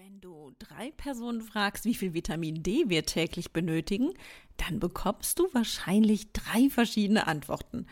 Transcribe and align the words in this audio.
Wenn 0.00 0.20
du 0.20 0.52
drei 0.60 0.92
Personen 0.92 1.40
fragst, 1.40 1.84
wie 1.84 1.94
viel 1.94 2.14
Vitamin 2.14 2.62
D 2.62 2.84
wir 2.86 3.04
täglich 3.04 3.52
benötigen, 3.52 4.14
dann 4.56 4.78
bekommst 4.78 5.40
du 5.40 5.48
wahrscheinlich 5.52 6.32
drei 6.32 6.70
verschiedene 6.70 7.26
Antworten. 7.26 7.84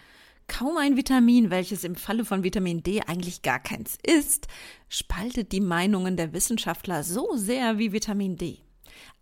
Kaum 0.47 0.77
ein 0.77 0.97
Vitamin, 0.97 1.51
welches 1.51 1.83
im 1.83 1.97
Falle 1.97 2.25
von 2.25 2.45
Vitamin 2.45 2.85
D 2.85 3.01
eigentlich 3.01 3.43
gar 3.43 3.59
keins 3.59 3.99
ist, 4.07 4.47
spaltet 4.89 5.51
die 5.51 5.61
Meinungen 5.61 6.17
der 6.17 6.33
Wissenschaftler 6.33 7.03
so 7.03 7.35
sehr 7.35 7.79
wie 7.79 7.91
Vitamin 7.91 8.37
D. 8.37 8.61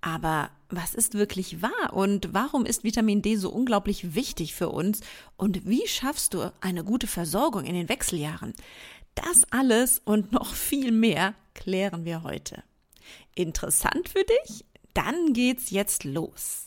Aber 0.03 0.51
was 0.69 0.95
ist 0.95 1.15
wirklich 1.15 1.63
wahr 1.63 1.95
und 1.95 2.35
warum 2.35 2.67
ist 2.67 2.85
Vitamin 2.85 3.23
D 3.23 3.37
so 3.37 3.49
unglaublich 3.49 4.15
wichtig 4.15 4.55
für 4.55 4.69
uns 4.69 5.01
und 5.39 5.67
wie 5.67 5.89
schaffst 5.89 6.35
du 6.35 6.53
eine 6.61 6.85
gute 6.85 7.07
Versorgung 7.07 7.65
in 7.65 7.75
den 7.75 7.89
Wechseljahren? 7.89 8.53
Das 9.15 9.51
alles 9.51 10.03
und 10.05 10.33
noch 10.33 10.53
viel 10.55 10.93
mehr 10.93 11.35
klären 11.55 12.05
wir 12.05 12.25
heute. 12.25 12.63
Interessant 13.35 14.09
für 14.09 14.25
dich? 14.25 14.65
Dann 14.95 15.33
geht's 15.33 15.71
jetzt 15.71 16.05
los. 16.05 16.67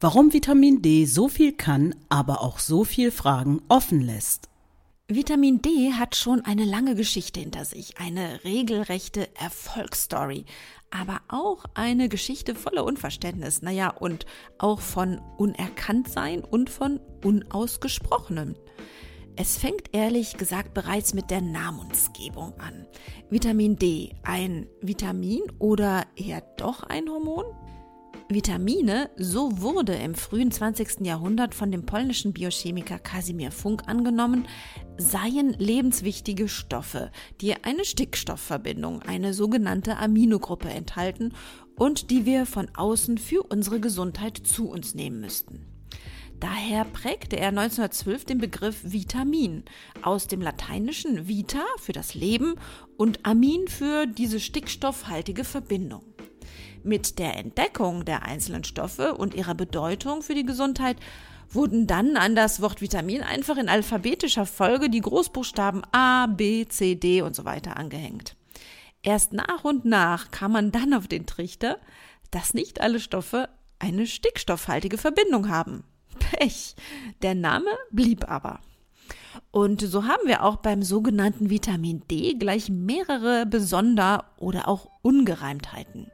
warum 0.00 0.32
Vitamin 0.32 0.82
D 0.82 1.04
so 1.06 1.28
viel 1.28 1.52
kann, 1.52 1.94
aber 2.08 2.42
auch 2.42 2.58
so 2.58 2.84
viel 2.84 3.10
Fragen 3.10 3.62
offen 3.68 4.00
lässt. 4.00 4.48
Vitamin 5.08 5.62
D 5.62 5.92
hat 5.92 6.16
schon 6.16 6.44
eine 6.44 6.64
lange 6.64 6.96
Geschichte 6.96 7.38
hinter 7.38 7.64
sich, 7.64 7.98
eine 7.98 8.42
regelrechte 8.42 9.28
Erfolgsstory, 9.36 10.46
aber 10.90 11.20
auch 11.28 11.64
eine 11.74 12.08
Geschichte 12.08 12.56
voller 12.56 12.84
Unverständnis, 12.84 13.62
naja, 13.62 13.90
und 13.90 14.26
auch 14.58 14.80
von 14.80 15.20
Unerkanntsein 15.36 16.42
und 16.42 16.70
von 16.70 16.98
Unausgesprochenem. 17.24 18.56
Es 19.36 19.58
fängt 19.58 19.94
ehrlich 19.94 20.38
gesagt 20.38 20.74
bereits 20.74 21.14
mit 21.14 21.30
der 21.30 21.42
Namensgebung 21.42 22.54
an. 22.58 22.86
Vitamin 23.30 23.76
D, 23.76 24.16
ein 24.24 24.66
Vitamin 24.80 25.42
oder 25.58 26.04
eher 26.16 26.40
doch 26.56 26.82
ein 26.82 27.08
Hormon? 27.08 27.44
Vitamine, 28.28 29.08
so 29.16 29.60
wurde 29.60 29.94
im 29.94 30.16
frühen 30.16 30.50
20. 30.50 31.06
Jahrhundert 31.06 31.54
von 31.54 31.70
dem 31.70 31.86
polnischen 31.86 32.32
Biochemiker 32.32 32.98
Kasimir 32.98 33.52
Funk 33.52 33.84
angenommen, 33.86 34.48
seien 34.98 35.52
lebenswichtige 35.52 36.48
Stoffe, 36.48 37.12
die 37.40 37.54
eine 37.62 37.84
Stickstoffverbindung, 37.84 39.02
eine 39.02 39.32
sogenannte 39.32 39.98
Aminogruppe 39.98 40.68
enthalten 40.68 41.34
und 41.76 42.10
die 42.10 42.26
wir 42.26 42.46
von 42.46 42.68
außen 42.74 43.18
für 43.18 43.44
unsere 43.44 43.78
Gesundheit 43.78 44.38
zu 44.38 44.68
uns 44.68 44.96
nehmen 44.96 45.20
müssten. 45.20 45.64
Daher 46.40 46.84
prägte 46.84 47.36
er 47.36 47.48
1912 47.48 48.24
den 48.24 48.38
Begriff 48.38 48.80
Vitamin 48.82 49.62
aus 50.02 50.26
dem 50.26 50.42
lateinischen 50.42 51.28
Vita 51.28 51.64
für 51.78 51.92
das 51.92 52.14
Leben 52.14 52.56
und 52.96 53.24
Amin 53.24 53.68
für 53.68 54.06
diese 54.06 54.40
stickstoffhaltige 54.40 55.44
Verbindung. 55.44 56.02
Mit 56.86 57.18
der 57.18 57.36
Entdeckung 57.36 58.04
der 58.04 58.22
einzelnen 58.22 58.62
Stoffe 58.62 59.16
und 59.16 59.34
ihrer 59.34 59.56
Bedeutung 59.56 60.22
für 60.22 60.36
die 60.36 60.46
Gesundheit 60.46 60.96
wurden 61.50 61.88
dann 61.88 62.16
an 62.16 62.36
das 62.36 62.62
Wort 62.62 62.80
Vitamin 62.80 63.22
einfach 63.22 63.56
in 63.56 63.68
alphabetischer 63.68 64.46
Folge 64.46 64.88
die 64.88 65.00
Großbuchstaben 65.00 65.82
A, 65.90 66.28
B, 66.28 66.64
C, 66.68 66.94
D 66.94 67.22
und 67.22 67.34
so 67.34 67.44
weiter 67.44 67.76
angehängt. 67.76 68.36
Erst 69.02 69.32
nach 69.32 69.64
und 69.64 69.84
nach 69.84 70.30
kam 70.30 70.52
man 70.52 70.70
dann 70.70 70.94
auf 70.94 71.08
den 71.08 71.26
Trichter, 71.26 71.80
dass 72.30 72.54
nicht 72.54 72.80
alle 72.80 73.00
Stoffe 73.00 73.48
eine 73.80 74.06
stickstoffhaltige 74.06 74.96
Verbindung 74.96 75.48
haben. 75.48 75.82
Pech. 76.20 76.76
Der 77.20 77.34
Name 77.34 77.70
blieb 77.90 78.30
aber. 78.30 78.60
Und 79.50 79.80
so 79.80 80.04
haben 80.04 80.28
wir 80.28 80.44
auch 80.44 80.58
beim 80.58 80.82
sogenannten 80.82 81.50
Vitamin 81.50 82.04
D 82.08 82.34
gleich 82.34 82.68
mehrere 82.68 83.44
Besonder- 83.44 84.26
oder 84.38 84.68
auch 84.68 84.88
Ungereimtheiten. 85.02 86.12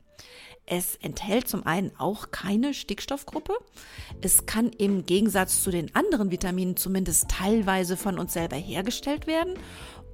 Es 0.67 0.97
enthält 0.97 1.49
zum 1.49 1.67
einen 1.67 1.91
auch 1.99 2.31
keine 2.31 2.73
Stickstoffgruppe. 2.73 3.55
Es 4.21 4.47
kann 4.47 4.71
im 4.71 5.05
Gegensatz 5.05 5.63
zu 5.63 5.71
den 5.71 5.95
anderen 5.95 6.31
Vitaminen 6.31 6.77
zumindest 6.77 7.29
teilweise 7.29 7.97
von 7.97 8.19
uns 8.19 8.33
selber 8.33 8.57
hergestellt 8.57 9.27
werden. 9.27 9.55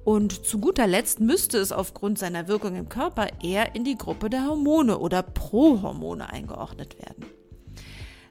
Und 0.03 0.45
zu 0.45 0.59
guter 0.59 0.87
Letzt 0.87 1.19
müsste 1.19 1.59
es 1.59 1.71
aufgrund 1.71 2.17
seiner 2.17 2.47
Wirkung 2.47 2.75
im 2.75 2.89
Körper 2.89 3.27
eher 3.43 3.75
in 3.75 3.83
die 3.83 3.97
Gruppe 3.97 4.29
der 4.29 4.47
Hormone 4.47 4.97
oder 4.97 5.21
Prohormone 5.21 6.29
eingeordnet 6.29 6.97
werden. 6.97 7.25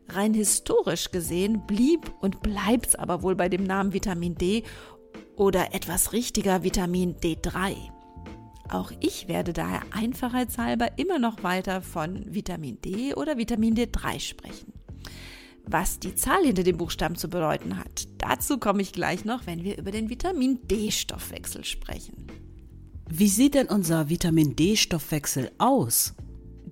Rein 0.08 0.34
historisch 0.34 1.10
gesehen 1.10 1.66
blieb 1.66 2.10
und 2.20 2.42
bleibt 2.42 2.88
es 2.88 2.94
aber 2.94 3.22
wohl 3.22 3.36
bei 3.36 3.48
dem 3.48 3.62
Namen 3.64 3.92
Vitamin 3.92 4.34
D 4.34 4.64
oder 5.36 5.74
etwas 5.74 6.12
richtiger 6.12 6.64
Vitamin 6.64 7.14
D3. 7.16 7.76
Auch 8.70 8.92
ich 9.00 9.28
werde 9.28 9.52
daher 9.52 9.82
einfachheitshalber 9.90 10.98
immer 10.98 11.18
noch 11.18 11.42
weiter 11.42 11.80
von 11.80 12.34
Vitamin 12.34 12.80
D 12.82 13.14
oder 13.14 13.38
Vitamin 13.38 13.74
D3 13.74 14.20
sprechen. 14.20 14.72
Was 15.64 15.98
die 15.98 16.14
Zahl 16.14 16.44
hinter 16.44 16.62
dem 16.62 16.78
Buchstaben 16.78 17.16
zu 17.16 17.28
bedeuten 17.28 17.78
hat, 17.78 18.08
dazu 18.18 18.58
komme 18.58 18.82
ich 18.82 18.92
gleich 18.92 19.24
noch, 19.24 19.46
wenn 19.46 19.64
wir 19.64 19.76
über 19.78 19.90
den 19.90 20.08
Vitamin 20.08 20.66
D-Stoffwechsel 20.66 21.64
sprechen. 21.64 22.26
Wie 23.10 23.28
sieht 23.28 23.54
denn 23.54 23.68
unser 23.68 24.08
Vitamin 24.08 24.56
D-Stoffwechsel 24.56 25.50
aus? 25.58 26.14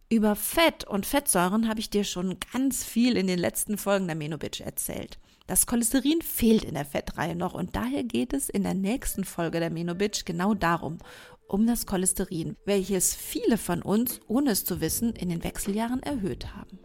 Über 0.08 0.36
Fett 0.36 0.84
und 0.84 1.04
Fettsäuren 1.04 1.68
habe 1.68 1.80
ich 1.80 1.90
dir 1.90 2.04
schon 2.04 2.38
ganz 2.52 2.84
viel 2.84 3.16
in 3.16 3.26
den 3.26 3.38
letzten 3.38 3.76
Folgen 3.76 4.06
der 4.06 4.16
Menobitch 4.16 4.60
erzählt. 4.60 5.18
Das 5.46 5.66
Cholesterin 5.66 6.22
fehlt 6.22 6.64
in 6.64 6.74
der 6.74 6.84
Fettreihe 6.84 7.36
noch 7.36 7.54
und 7.54 7.76
daher 7.76 8.02
geht 8.02 8.32
es 8.32 8.48
in 8.48 8.62
der 8.62 8.74
nächsten 8.74 9.24
Folge 9.24 9.60
der 9.60 9.70
Menobitch 9.70 10.24
genau 10.24 10.54
darum, 10.54 10.98
um 11.48 11.66
das 11.66 11.86
Cholesterin, 11.86 12.56
welches 12.64 13.14
viele 13.14 13.58
von 13.58 13.82
uns, 13.82 14.20
ohne 14.26 14.50
es 14.50 14.64
zu 14.64 14.80
wissen, 14.80 15.14
in 15.14 15.28
den 15.28 15.44
Wechseljahren 15.44 16.02
erhöht 16.02 16.54
haben. 16.54 16.78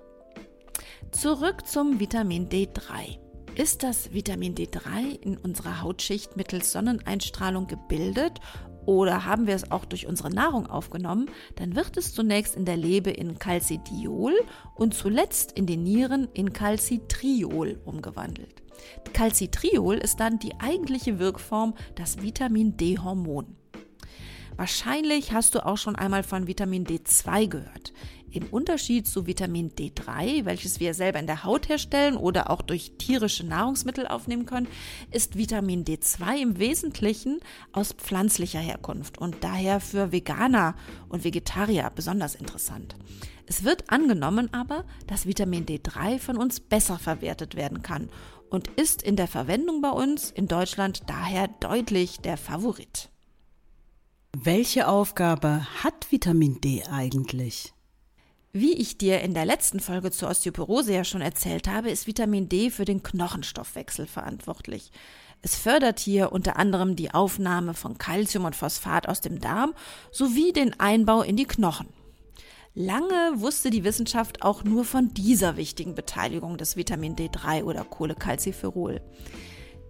Zurück 1.12 1.68
zum 1.68 2.00
Vitamin 2.00 2.48
D3. 2.48 3.20
Ist 3.56 3.84
das 3.84 4.14
Vitamin 4.14 4.56
D3 4.56 5.22
in 5.22 5.38
unserer 5.38 5.82
Hautschicht 5.82 6.38
mittels 6.38 6.72
Sonneneinstrahlung 6.72 7.68
gebildet 7.68 8.40
oder 8.86 9.26
haben 9.26 9.46
wir 9.46 9.56
es 9.56 9.72
auch 9.72 9.86
durch 9.86 10.08
unsere 10.08 10.30
Nahrung 10.30 10.68
aufgenommen, 10.68 11.30
dann 11.56 11.76
wird 11.76 11.98
es 11.98 12.14
zunächst 12.14 12.56
in 12.56 12.66
der 12.66 12.78
Leber 12.78 13.18
in 13.18 13.38
Calcidiol 13.38 14.34
und 14.76 14.94
zuletzt 14.94 15.52
in 15.52 15.66
den 15.66 15.84
Nieren 15.84 16.28
in 16.34 16.54
Calcitriol 16.54 17.80
umgewandelt. 17.86 18.64
Calcitriol 19.14 19.98
ist 19.98 20.20
dann 20.20 20.40
die 20.40 20.60
eigentliche 20.60 21.20
Wirkform, 21.20 21.76
das 21.96 22.22
Vitamin 22.22 22.78
D-Hormon. 22.78 23.58
Wahrscheinlich 24.62 25.32
hast 25.32 25.56
du 25.56 25.66
auch 25.66 25.80
schon 25.80 25.96
einmal 25.96 26.22
von 26.22 26.46
Vitamin 26.46 26.86
D2 26.86 27.48
gehört. 27.48 27.94
Im 28.30 28.44
Unterschied 28.44 29.08
zu 29.08 29.26
Vitamin 29.26 29.72
D3, 29.72 30.46
welches 30.46 30.80
wir 30.80 30.94
selber 30.94 31.18
in 31.18 31.26
der 31.26 31.44
Haut 31.44 31.68
herstellen 31.68 32.16
oder 32.16 32.52
auch 32.52 32.62
durch 32.62 32.92
tierische 33.00 33.44
Nahrungsmittel 33.44 34.06
aufnehmen 34.06 34.46
können, 34.46 34.68
ist 35.10 35.36
Vitamin 35.36 35.84
D2 35.84 36.40
im 36.40 36.60
Wesentlichen 36.60 37.40
aus 37.72 37.94
pflanzlicher 37.94 38.60
Herkunft 38.60 39.18
und 39.18 39.38
daher 39.44 39.80
für 39.80 40.12
Veganer 40.12 40.76
und 41.10 41.24
Vegetarier 41.24 41.92
besonders 41.96 42.36
interessant. 42.36 42.96
Es 43.48 43.64
wird 43.64 43.90
angenommen 43.90 44.54
aber, 44.54 44.86
dass 45.08 45.26
Vitamin 45.26 45.66
D3 45.66 46.20
von 46.20 46.38
uns 46.38 46.60
besser 46.60 47.00
verwertet 47.00 47.56
werden 47.56 47.82
kann 47.82 48.12
und 48.52 48.68
ist 48.76 49.02
in 49.02 49.16
der 49.16 49.28
Verwendung 49.28 49.82
bei 49.82 49.90
uns 49.90 50.30
in 50.30 50.48
Deutschland 50.48 51.02
daher 51.08 51.48
deutlich 51.48 52.20
der 52.20 52.38
Favorit. 52.38 53.12
Welche 54.38 54.88
Aufgabe 54.88 55.68
hat 55.84 56.10
Vitamin 56.10 56.62
D 56.62 56.84
eigentlich? 56.90 57.74
Wie 58.54 58.72
ich 58.74 58.98
dir 58.98 59.20
in 59.20 59.34
der 59.34 59.44
letzten 59.44 59.82
Folge 59.82 60.10
zur 60.10 60.30
Osteoporose 60.30 60.94
ja 60.94 61.04
schon 61.04 61.20
erzählt 61.20 61.68
habe, 61.68 61.90
ist 61.90 62.08
Vitamin 62.08 62.48
D 62.48 62.70
für 62.70 62.86
den 62.86 63.04
Knochenstoffwechsel 63.04 64.08
verantwortlich. 64.08 64.94
Es 65.42 65.58
fördert 65.58 66.00
hier 66.00 66.32
unter 66.32 66.56
anderem 66.56 66.96
die 66.96 67.14
Aufnahme 67.14 67.74
von 67.74 67.98
Kalzium 67.98 68.46
und 68.46 68.56
Phosphat 68.56 69.10
aus 69.10 69.20
dem 69.20 69.42
Darm 69.42 69.74
sowie 70.12 70.54
den 70.54 70.80
Einbau 70.80 71.24
in 71.24 71.36
die 71.36 71.46
Knochen. 71.46 71.90
Lange 72.74 73.34
wusste 73.36 73.70
die 73.70 73.84
Wissenschaft 73.84 74.44
auch 74.44 74.64
nur 74.64 74.86
von 74.86 75.14
dieser 75.14 75.58
wichtigen 75.58 75.94
Beteiligung 75.94 76.58
des 76.58 76.78
Vitamin 76.78 77.18
D3 77.18 77.66
oder 77.66 77.84
Cholecalciferol. 77.84 79.02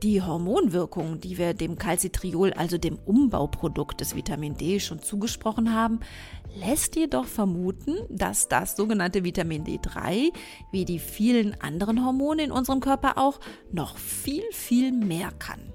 Die 0.04 0.20
Hormonwirkung, 0.20 1.20
die 1.20 1.38
wir 1.38 1.54
dem 1.54 1.78
Calcitriol, 1.78 2.54
also 2.54 2.80
dem 2.80 2.98
Umbauprodukt 2.98 4.02
des 4.02 4.16
Vitamin 4.16 4.58
D, 4.58 4.80
schon 4.80 5.00
zugesprochen 5.04 5.76
haben, 5.76 6.00
lässt 6.56 6.96
jedoch 6.96 7.26
vermuten, 7.26 7.98
dass 8.10 8.48
das 8.48 8.76
sogenannte 8.76 9.24
Vitamin 9.24 9.64
D3, 9.64 10.34
wie 10.72 10.86
die 10.86 10.98
vielen 10.98 11.54
anderen 11.62 12.04
Hormone 12.04 12.44
in 12.46 12.52
unserem 12.52 12.80
Körper 12.80 13.20
auch, 13.20 13.40
noch 13.72 13.96
viel, 13.96 14.44
viel 14.52 14.92
mehr 14.92 15.32
kann. 15.38 15.72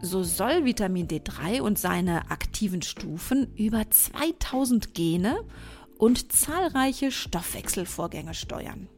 So 0.00 0.22
soll 0.22 0.64
Vitamin 0.64 1.06
D3 1.06 1.60
und 1.60 1.78
seine 1.78 2.30
aktiven 2.30 2.80
Stufen 2.80 3.52
über 3.56 3.90
2000 3.90 4.94
Gene 4.94 5.44
und 5.98 6.32
zahlreiche 6.32 7.10
Stoffwechselvorgänge 7.10 8.32
steuern. 8.32 8.88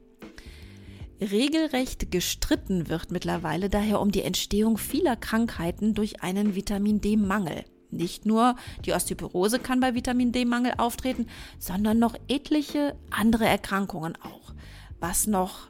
Regelrecht 1.21 2.11
gestritten 2.11 2.89
wird 2.89 3.11
mittlerweile 3.11 3.69
daher 3.69 4.01
um 4.01 4.11
die 4.11 4.23
Entstehung 4.23 4.79
vieler 4.79 5.17
Krankheiten 5.17 5.95
durch 5.95 6.23
einen 6.23 6.55
Vitamin 6.55 7.03
D-Mangel. 7.03 7.65
Nicht 7.91 8.25
nur 8.25 8.57
die 8.87 8.93
Osteoporose 8.93 9.59
kann 9.59 9.81
bei 9.81 9.95
Vitamin 9.95 10.33
D-Mangel 10.33 10.75
auftreten, 10.79 11.27
sondern 11.59 11.99
noch 11.99 12.15
etliche 12.29 12.97
andere 13.11 13.45
Erkrankungen 13.45 14.17
auch, 14.17 14.55
was 14.99 15.27
noch 15.27 15.69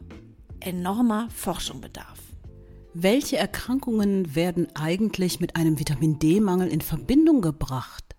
enormer 0.61 1.29
Forschung 1.31 1.81
bedarf. 1.81 2.21
Welche 2.95 3.37
Erkrankungen 3.37 4.35
werden 4.35 4.69
eigentlich 4.75 5.41
mit 5.41 5.57
einem 5.57 5.79
Vitamin 5.79 6.19
D-Mangel 6.19 6.69
in 6.69 6.81
Verbindung 6.81 7.41
gebracht? 7.41 8.10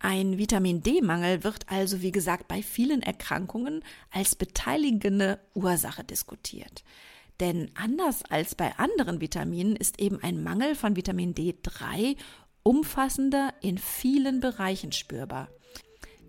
Ein 0.00 0.38
Vitamin 0.38 0.82
D-Mangel 0.82 1.42
wird 1.42 1.68
also, 1.68 2.02
wie 2.02 2.12
gesagt, 2.12 2.46
bei 2.46 2.62
vielen 2.62 3.02
Erkrankungen 3.02 3.82
als 4.10 4.36
beteiligende 4.36 5.40
Ursache 5.54 6.04
diskutiert. 6.04 6.84
Denn 7.40 7.70
anders 7.74 8.22
als 8.24 8.54
bei 8.54 8.76
anderen 8.78 9.20
Vitaminen 9.20 9.76
ist 9.76 10.00
eben 10.00 10.22
ein 10.22 10.42
Mangel 10.42 10.74
von 10.74 10.96
Vitamin 10.96 11.34
D3 11.34 12.16
umfassender 12.62 13.54
in 13.60 13.78
vielen 13.78 14.40
Bereichen 14.40 14.92
spürbar. 14.92 15.48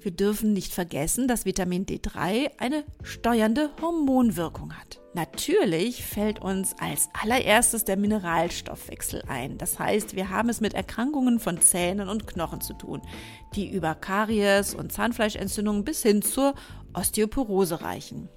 Wir 0.02 0.12
dürfen 0.12 0.54
nicht 0.54 0.74
vergessen, 0.74 1.28
dass 1.28 1.44
Vitamin 1.44 1.86
D3 1.86 2.52
eine 2.58 2.86
steuernde 3.04 3.70
Hormonwirkung 3.82 4.74
hat. 4.74 5.02
Natürlich 5.14 6.06
fällt 6.06 6.42
uns 6.42 6.74
als 6.80 7.10
allererstes 7.22 7.84
der 7.84 7.98
Mineralstoffwechsel 7.98 9.24
ein. 9.28 9.58
Das 9.58 9.78
heißt, 9.78 10.16
wir 10.16 10.30
haben 10.30 10.48
es 10.48 10.62
mit 10.62 10.74
Erkrankungen 10.74 11.40
von 11.40 11.60
Zähnen 11.60 12.08
und 12.08 12.28
Knochen 12.28 12.62
zu 12.62 12.74
tun, 12.74 13.02
die 13.56 13.70
über 13.70 13.94
Karies 13.94 14.74
und 14.74 14.94
Zahnfleischentzündungen 14.94 15.84
bis 15.84 16.02
hin 16.02 16.22
zur 16.22 16.54
Osteoporose 16.94 17.82
reichen. 17.82 18.30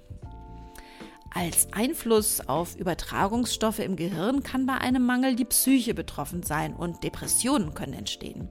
Als 1.33 1.69
Einfluss 1.71 2.41
auf 2.41 2.75
Übertragungsstoffe 2.75 3.79
im 3.79 3.95
Gehirn 3.95 4.43
kann 4.43 4.65
bei 4.65 4.75
einem 4.75 5.05
Mangel 5.05 5.35
die 5.35 5.45
Psyche 5.45 5.93
betroffen 5.93 6.43
sein 6.43 6.75
und 6.75 7.03
Depressionen 7.03 7.73
können 7.73 7.93
entstehen. 7.93 8.49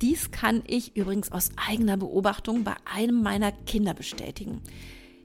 Dies 0.00 0.30
kann 0.30 0.62
ich 0.66 0.96
übrigens 0.96 1.32
aus 1.32 1.50
eigener 1.56 1.96
Beobachtung 1.96 2.62
bei 2.62 2.74
einem 2.84 3.22
meiner 3.22 3.50
Kinder 3.50 3.94
bestätigen. 3.94 4.62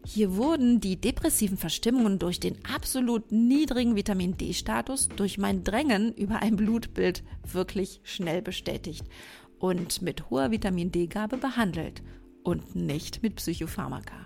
Hier 0.05 0.35
wurden 0.35 0.81
die 0.81 0.99
depressiven 0.99 1.57
Verstimmungen 1.57 2.19
durch 2.19 2.39
den 2.39 2.57
absolut 2.65 3.31
niedrigen 3.31 3.95
Vitamin 3.95 4.35
D-Status 4.35 5.09
durch 5.09 5.37
mein 5.37 5.63
Drängen 5.63 6.13
über 6.13 6.41
ein 6.41 6.57
Blutbild 6.57 7.23
wirklich 7.49 8.01
schnell 8.03 8.41
bestätigt 8.41 9.05
und 9.59 10.01
mit 10.01 10.29
hoher 10.29 10.51
Vitamin 10.51 10.91
D-Gabe 10.91 11.37
behandelt 11.37 12.01
und 12.43 12.75
nicht 12.75 13.23
mit 13.23 13.35
Psychopharmaka. 13.35 14.25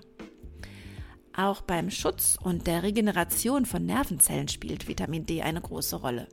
Auch 1.33 1.61
beim 1.61 1.91
Schutz 1.91 2.39
und 2.41 2.65
der 2.65 2.81
Regeneration 2.81 3.67
von 3.67 3.85
Nervenzellen 3.85 4.47
spielt 4.47 4.88
Vitamin 4.88 5.27
D 5.27 5.44
eine 5.44 5.61
große 5.61 5.97
Rolle. 5.97 6.27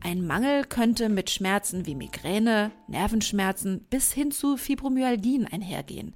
Ein 0.00 0.26
Mangel 0.26 0.64
könnte 0.64 1.08
mit 1.08 1.28
Schmerzen 1.28 1.86
wie 1.86 1.96
Migräne, 1.96 2.70
Nervenschmerzen 2.86 3.80
bis 3.90 4.12
hin 4.12 4.30
zu 4.30 4.56
Fibromyalgien 4.56 5.46
einhergehen. 5.46 6.14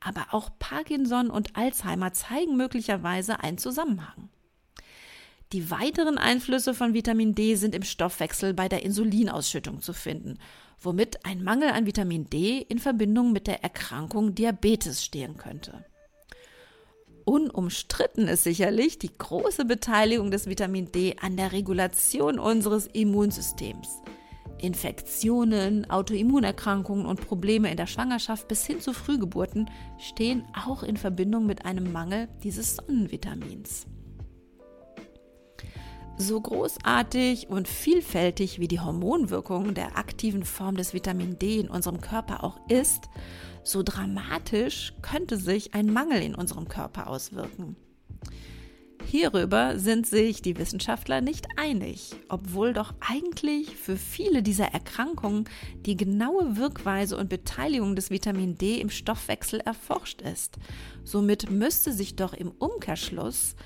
Aber 0.00 0.26
auch 0.32 0.50
Parkinson 0.58 1.30
und 1.30 1.56
Alzheimer 1.56 2.12
zeigen 2.12 2.56
möglicherweise 2.56 3.40
einen 3.40 3.58
Zusammenhang. 3.58 4.28
Die 5.52 5.70
weiteren 5.70 6.18
Einflüsse 6.18 6.74
von 6.74 6.94
Vitamin 6.94 7.34
D 7.34 7.54
sind 7.56 7.74
im 7.74 7.82
Stoffwechsel 7.82 8.54
bei 8.54 8.68
der 8.68 8.82
Insulinausschüttung 8.82 9.80
zu 9.80 9.92
finden, 9.92 10.38
womit 10.80 11.24
ein 11.24 11.42
Mangel 11.42 11.70
an 11.70 11.86
Vitamin 11.86 12.28
D 12.30 12.58
in 12.60 12.78
Verbindung 12.78 13.32
mit 13.32 13.46
der 13.46 13.62
Erkrankung 13.62 14.34
Diabetes 14.34 15.04
stehen 15.04 15.36
könnte. 15.36 15.84
Unumstritten 17.24 18.28
ist 18.28 18.44
sicherlich 18.44 18.98
die 18.98 19.10
große 19.16 19.64
Beteiligung 19.64 20.30
des 20.30 20.46
Vitamin 20.46 20.92
D 20.92 21.16
an 21.20 21.36
der 21.36 21.52
Regulation 21.52 22.38
unseres 22.38 22.86
Immunsystems. 22.86 24.02
Infektionen, 24.58 25.90
Autoimmunerkrankungen 25.90 27.06
und 27.06 27.26
Probleme 27.26 27.70
in 27.70 27.76
der 27.76 27.86
Schwangerschaft 27.86 28.48
bis 28.48 28.66
hin 28.66 28.80
zu 28.80 28.92
Frühgeburten 28.92 29.70
stehen 29.98 30.44
auch 30.54 30.82
in 30.82 30.96
Verbindung 30.96 31.46
mit 31.46 31.64
einem 31.64 31.92
Mangel 31.92 32.28
dieses 32.42 32.76
Sonnenvitamins. 32.76 33.86
So 36.16 36.40
großartig 36.40 37.48
und 37.48 37.66
vielfältig 37.66 38.60
wie 38.60 38.68
die 38.68 38.78
Hormonwirkung 38.78 39.74
der 39.74 39.98
aktiven 39.98 40.44
Form 40.44 40.76
des 40.76 40.94
Vitamin 40.94 41.38
D 41.40 41.58
in 41.58 41.68
unserem 41.68 42.00
Körper 42.00 42.44
auch 42.44 42.60
ist, 42.68 43.08
so 43.64 43.82
dramatisch 43.82 44.94
könnte 45.02 45.36
sich 45.36 45.74
ein 45.74 45.92
Mangel 45.92 46.22
in 46.22 46.36
unserem 46.36 46.68
Körper 46.68 47.08
auswirken. 47.08 47.76
Hierüber 49.06 49.78
sind 49.78 50.06
sich 50.06 50.40
die 50.40 50.56
Wissenschaftler 50.56 51.20
nicht 51.20 51.46
einig, 51.56 52.14
obwohl 52.28 52.72
doch 52.72 52.94
eigentlich 53.00 53.76
für 53.76 53.96
viele 53.96 54.42
dieser 54.42 54.66
Erkrankungen 54.66 55.44
die 55.84 55.96
genaue 55.96 56.56
Wirkweise 56.56 57.16
und 57.16 57.28
Beteiligung 57.28 57.96
des 57.96 58.10
Vitamin 58.10 58.56
D 58.56 58.80
im 58.80 58.90
Stoffwechsel 58.90 59.60
erforscht 59.60 60.22
ist. 60.22 60.58
Somit 61.04 61.50
müsste 61.50 61.92
sich 61.92 62.16
doch 62.16 62.32
im 62.34 62.50
Umkehrschluss 62.52 63.56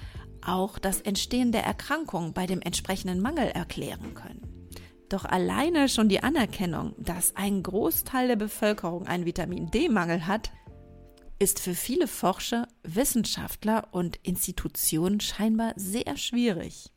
auch 0.43 0.79
das 0.79 1.01
Entstehen 1.01 1.53
der 1.53 1.65
Erkrankung 1.65 2.33
bei 2.33 2.47
dem 2.47 2.61
entsprechenden 2.61 3.21
Mangel 3.21 3.49
erklären 3.49 4.15
können. 4.15 4.71
Doch 5.09 5.25
alleine 5.25 5.89
schon 5.89 6.09
die 6.09 6.23
Anerkennung, 6.23 6.95
dass 6.99 7.35
ein 7.35 7.63
Großteil 7.63 8.29
der 8.29 8.37
Bevölkerung 8.37 9.07
einen 9.07 9.25
Vitamin 9.25 9.71
D-Mangel 9.71 10.27
hat, 10.27 10.51
ist 11.39 11.61
für 11.61 11.75
viele 11.75 12.09
Forscher, 12.09 12.67
Wissenschaftler 12.83 13.89
und 13.93 14.17
Institutionen 14.23 15.21
scheinbar 15.21 15.73
sehr 15.77 16.17
schwierig. 16.17 16.91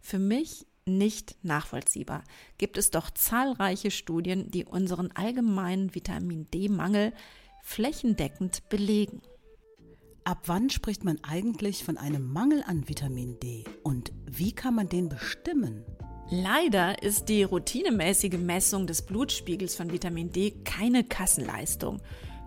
Für 0.00 0.18
mich 0.18 0.66
nicht 0.86 1.36
nachvollziehbar. 1.42 2.22
Gibt 2.58 2.78
es 2.78 2.90
doch 2.90 3.10
zahlreiche 3.10 3.90
Studien, 3.90 4.50
die 4.50 4.64
unseren 4.64 5.10
allgemeinen 5.12 5.94
Vitamin 5.94 6.48
D-Mangel 6.52 7.12
flächendeckend 7.62 8.68
belegen. 8.68 9.20
Ab 10.26 10.42
wann 10.46 10.70
spricht 10.70 11.04
man 11.04 11.20
eigentlich 11.22 11.84
von 11.84 11.96
einem 11.96 12.32
Mangel 12.32 12.64
an 12.66 12.88
Vitamin 12.88 13.38
D 13.38 13.62
und 13.84 14.10
wie 14.28 14.50
kann 14.50 14.74
man 14.74 14.88
den 14.88 15.08
bestimmen? 15.08 15.84
Leider 16.28 17.00
ist 17.00 17.28
die 17.28 17.44
routinemäßige 17.44 18.36
Messung 18.36 18.88
des 18.88 19.02
Blutspiegels 19.02 19.76
von 19.76 19.92
Vitamin 19.92 20.32
D 20.32 20.50
keine 20.64 21.04
Kassenleistung. 21.04 22.02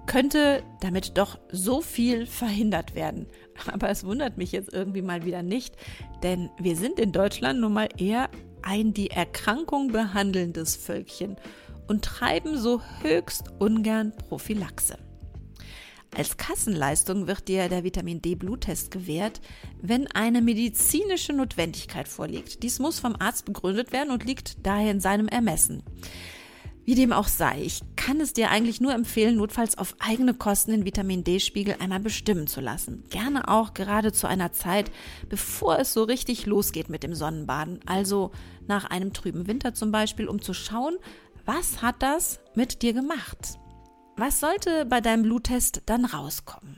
Könnte 0.07 0.61
damit 0.81 1.17
doch 1.17 1.39
so 1.53 1.79
viel 1.79 2.25
verhindert 2.25 2.95
werden. 2.95 3.27
Aber 3.71 3.87
es 3.87 4.03
wundert 4.03 4.35
mich 4.35 4.51
jetzt 4.51 4.73
irgendwie 4.73 5.01
mal 5.01 5.23
wieder 5.23 5.41
nicht, 5.41 5.77
denn 6.21 6.49
wir 6.59 6.75
sind 6.75 6.99
in 6.99 7.13
Deutschland 7.13 7.61
nun 7.61 7.71
mal 7.71 7.87
eher 7.97 8.29
ein 8.61 8.93
die 8.93 9.09
Erkrankung 9.09 9.93
behandelndes 9.93 10.75
Völkchen 10.75 11.37
und 11.87 12.03
treiben 12.03 12.57
so 12.57 12.81
höchst 13.01 13.53
ungern 13.57 14.11
Prophylaxe. 14.27 14.97
Als 16.15 16.37
Kassenleistung 16.37 17.27
wird 17.27 17.47
dir 17.47 17.69
der 17.69 17.83
Vitamin 17.83 18.21
D-Bluttest 18.21 18.91
gewährt, 18.91 19.41
wenn 19.81 20.07
eine 20.07 20.41
medizinische 20.41 21.33
Notwendigkeit 21.33 22.07
vorliegt. 22.07 22.63
Dies 22.63 22.79
muss 22.79 22.99
vom 22.99 23.15
Arzt 23.19 23.45
begründet 23.45 23.91
werden 23.91 24.11
und 24.11 24.25
liegt 24.25 24.65
daher 24.65 24.91
in 24.91 24.99
seinem 24.99 25.27
Ermessen. 25.27 25.83
Wie 26.89 26.95
dem 26.95 27.13
auch 27.13 27.27
sei, 27.27 27.61
ich 27.61 27.81
kann 27.95 28.19
es 28.19 28.33
dir 28.33 28.49
eigentlich 28.49 28.81
nur 28.81 28.93
empfehlen, 28.95 29.35
notfalls 29.35 29.77
auf 29.77 29.95
eigene 29.99 30.33
Kosten 30.33 30.71
den 30.71 30.85
Vitamin 30.85 31.23
D-Spiegel 31.23 31.75
einmal 31.77 31.99
bestimmen 31.99 32.47
zu 32.47 32.61
lassen. 32.61 33.03
Gerne 33.11 33.47
auch 33.47 33.75
gerade 33.75 34.11
zu 34.11 34.25
einer 34.25 34.53
Zeit, 34.53 34.89
bevor 35.29 35.77
es 35.77 35.93
so 35.93 36.03
richtig 36.03 36.47
losgeht 36.47 36.89
mit 36.89 37.03
dem 37.03 37.13
Sonnenbaden. 37.13 37.81
Also 37.85 38.31
nach 38.67 38.85
einem 38.85 39.13
trüben 39.13 39.45
Winter 39.45 39.75
zum 39.75 39.91
Beispiel, 39.91 40.27
um 40.27 40.41
zu 40.41 40.55
schauen, 40.55 40.97
was 41.45 41.83
hat 41.83 42.01
das 42.01 42.39
mit 42.55 42.81
dir 42.81 42.93
gemacht? 42.93 43.59
Was 44.19 44.41
sollte 44.41 44.83
bei 44.83 44.99
deinem 44.99 45.23
Bluttest 45.23 45.83
dann 45.85 46.03
rauskommen? 46.03 46.77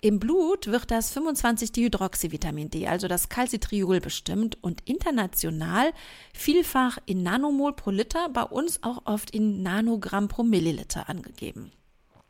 Im 0.00 0.18
Blut 0.18 0.68
wird 0.68 0.90
das 0.90 1.14
25-Dihydroxyvitamin 1.14 2.70
D, 2.70 2.86
also 2.86 3.06
das 3.06 3.28
Calcitriol, 3.28 4.00
bestimmt 4.00 4.56
und 4.62 4.80
international 4.88 5.92
vielfach 6.32 6.96
in 7.04 7.22
Nanomol 7.22 7.74
pro 7.74 7.90
Liter, 7.90 8.30
bei 8.30 8.44
uns 8.44 8.82
auch 8.82 9.02
oft 9.04 9.30
in 9.32 9.62
Nanogramm 9.62 10.28
pro 10.28 10.42
Milliliter 10.42 11.10
angegeben. 11.10 11.70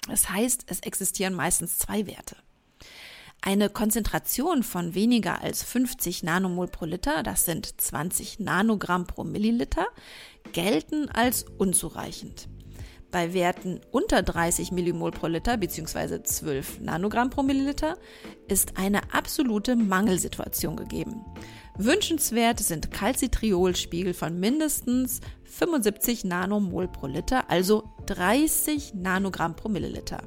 Das 0.08 0.28
heißt, 0.28 0.64
es 0.66 0.80
existieren 0.80 1.34
meistens 1.34 1.78
zwei 1.78 2.08
Werte. 2.08 2.34
Eine 3.40 3.70
Konzentration 3.70 4.64
von 4.64 4.96
weniger 4.96 5.42
als 5.42 5.62
50 5.62 6.24
Nanomol 6.24 6.66
pro 6.66 6.86
Liter, 6.86 7.22
das 7.22 7.44
sind 7.44 7.80
20 7.80 8.40
Nanogramm 8.40 9.06
pro 9.06 9.22
Milliliter, 9.22 9.86
gelten 10.52 11.08
als 11.08 11.44
unzureichend. 11.56 12.48
Bei 13.14 13.32
Werten 13.32 13.78
unter 13.92 14.24
30 14.24 14.72
Millimol 14.72 15.12
pro 15.12 15.28
Liter 15.28 15.56
bzw. 15.56 16.24
12 16.24 16.80
Nanogramm 16.80 17.30
pro 17.30 17.44
Milliliter 17.44 17.96
ist 18.48 18.76
eine 18.76 19.14
absolute 19.14 19.76
Mangelsituation 19.76 20.74
gegeben. 20.74 21.24
Wünschenswert 21.78 22.58
sind 22.58 22.90
Calcitriolspiegel 22.90 24.14
von 24.14 24.40
mindestens 24.40 25.20
75 25.44 26.24
Nanomol 26.24 26.88
pro 26.88 27.06
Liter, 27.06 27.48
also 27.48 27.84
30 28.06 28.94
Nanogramm 28.94 29.54
pro 29.54 29.68
Milliliter. 29.68 30.24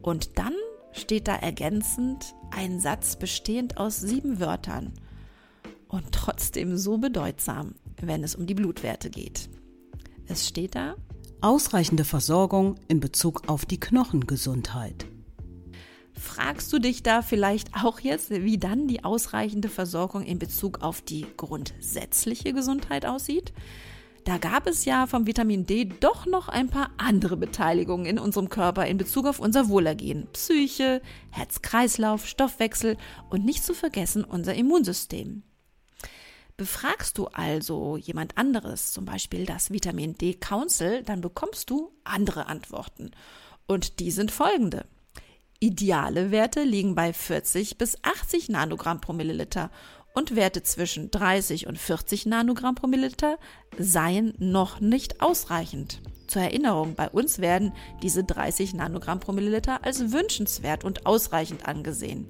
Und 0.00 0.38
dann 0.38 0.54
steht 0.92 1.28
da 1.28 1.36
ergänzend 1.36 2.34
ein 2.50 2.80
Satz 2.80 3.16
bestehend 3.16 3.76
aus 3.76 4.00
sieben 4.00 4.40
Wörtern 4.40 4.94
und 5.88 6.12
trotzdem 6.12 6.78
so 6.78 6.96
bedeutsam, 6.96 7.74
wenn 8.00 8.24
es 8.24 8.34
um 8.34 8.46
die 8.46 8.54
Blutwerte 8.54 9.10
geht. 9.10 9.50
Es 10.26 10.48
steht 10.48 10.74
da, 10.74 10.96
Ausreichende 11.44 12.06
Versorgung 12.06 12.76
in 12.88 13.00
Bezug 13.00 13.50
auf 13.50 13.66
die 13.66 13.78
Knochengesundheit. 13.78 15.04
Fragst 16.14 16.72
du 16.72 16.78
dich 16.78 17.02
da 17.02 17.20
vielleicht 17.20 17.68
auch 17.84 18.00
jetzt, 18.00 18.30
wie 18.30 18.56
dann 18.56 18.88
die 18.88 19.04
ausreichende 19.04 19.68
Versorgung 19.68 20.22
in 20.22 20.38
Bezug 20.38 20.80
auf 20.80 21.02
die 21.02 21.26
grundsätzliche 21.36 22.54
Gesundheit 22.54 23.04
aussieht? 23.04 23.52
Da 24.24 24.38
gab 24.38 24.66
es 24.66 24.86
ja 24.86 25.06
vom 25.06 25.26
Vitamin 25.26 25.66
D 25.66 25.84
doch 26.00 26.24
noch 26.24 26.48
ein 26.48 26.70
paar 26.70 26.92
andere 26.96 27.36
Beteiligungen 27.36 28.06
in 28.06 28.18
unserem 28.18 28.48
Körper 28.48 28.86
in 28.86 28.96
Bezug 28.96 29.26
auf 29.26 29.38
unser 29.38 29.68
Wohlergehen. 29.68 30.26
Psyche, 30.32 31.02
Herz-Kreislauf, 31.30 32.26
Stoffwechsel 32.26 32.96
und 33.28 33.44
nicht 33.44 33.62
zu 33.62 33.74
vergessen 33.74 34.24
unser 34.24 34.54
Immunsystem. 34.54 35.42
Befragst 36.56 37.18
du 37.18 37.26
also 37.26 37.96
jemand 37.96 38.38
anderes, 38.38 38.92
zum 38.92 39.04
Beispiel 39.04 39.44
das 39.44 39.72
Vitamin 39.72 40.16
D 40.16 40.34
Council, 40.34 41.02
dann 41.02 41.20
bekommst 41.20 41.68
du 41.68 41.90
andere 42.04 42.46
Antworten. 42.46 43.10
Und 43.66 43.98
die 43.98 44.12
sind 44.12 44.30
folgende. 44.30 44.86
Ideale 45.58 46.30
Werte 46.30 46.62
liegen 46.62 46.94
bei 46.94 47.12
40 47.12 47.76
bis 47.76 47.96
80 48.04 48.50
Nanogramm 48.50 49.00
pro 49.00 49.12
Milliliter 49.12 49.70
und 50.14 50.36
Werte 50.36 50.62
zwischen 50.62 51.10
30 51.10 51.66
und 51.66 51.76
40 51.76 52.26
Nanogramm 52.26 52.76
pro 52.76 52.86
Milliliter 52.86 53.36
seien 53.76 54.34
noch 54.38 54.78
nicht 54.78 55.20
ausreichend. 55.20 56.02
Zur 56.28 56.42
Erinnerung, 56.42 56.94
bei 56.94 57.08
uns 57.08 57.40
werden 57.40 57.72
diese 58.00 58.22
30 58.22 58.74
Nanogramm 58.74 59.18
pro 59.18 59.32
Milliliter 59.32 59.84
als 59.84 60.12
wünschenswert 60.12 60.84
und 60.84 61.04
ausreichend 61.04 61.66
angesehen 61.66 62.28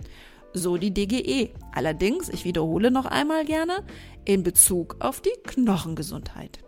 so 0.54 0.76
die 0.76 0.94
DGE. 0.94 1.50
Allerdings, 1.72 2.28
ich 2.28 2.44
wiederhole 2.44 2.90
noch 2.90 3.06
einmal 3.06 3.44
gerne, 3.44 3.84
in 4.24 4.42
Bezug 4.42 4.96
auf 5.00 5.20
die 5.20 5.36
Knochengesundheit. 5.44 6.60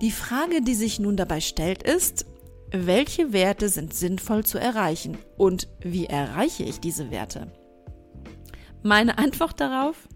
Die 0.00 0.10
Frage, 0.10 0.60
die 0.60 0.74
sich 0.74 1.00
nun 1.00 1.16
dabei 1.16 1.40
stellt, 1.40 1.82
ist, 1.82 2.26
welche 2.70 3.32
Werte 3.32 3.68
sind 3.68 3.94
sinnvoll 3.94 4.44
zu 4.44 4.58
erreichen 4.58 5.16
und 5.36 5.68
wie 5.80 6.06
erreiche 6.06 6.64
ich 6.64 6.80
diese 6.80 7.10
Werte? 7.10 7.52
Meine 8.82 9.16
Antwort 9.18 9.60
darauf, 9.60 10.08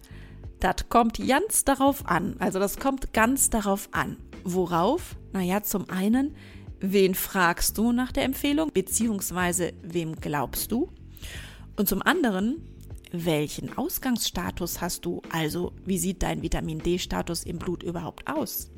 das 0.61 0.89
kommt 0.89 1.27
ganz 1.27 1.65
darauf 1.65 2.07
an. 2.07 2.37
Also 2.39 2.59
das 2.59 2.79
kommt 2.79 3.13
ganz 3.13 3.49
darauf 3.49 3.89
an. 3.93 4.17
Worauf? 4.45 5.17
Naja, 5.33 5.63
zum 5.63 5.89
einen, 5.89 6.35
wen 6.81 7.15
fragst 7.15 7.79
du 7.79 7.93
nach 7.93 8.13
der 8.13 8.25
Empfehlung, 8.25 8.73
beziehungsweise 8.73 9.73
wem 9.83 10.17
glaubst 10.17 10.73
du? 10.73 10.91
Und 11.79 11.89
zum 11.89 12.03
anderen, 12.03 12.61
welchen 13.13 13.79
Ausgangsstatus 13.79 14.81
hast 14.81 15.05
du? 15.05 15.23
Also, 15.31 15.73
wie 15.85 15.99
sieht 15.99 16.25
dein 16.25 16.43
Vitamin 16.43 16.81
D-Status 16.81 17.45
im 17.45 17.59
Blut 17.59 17.85
überhaupt 17.85 18.27
aus? 18.27 18.73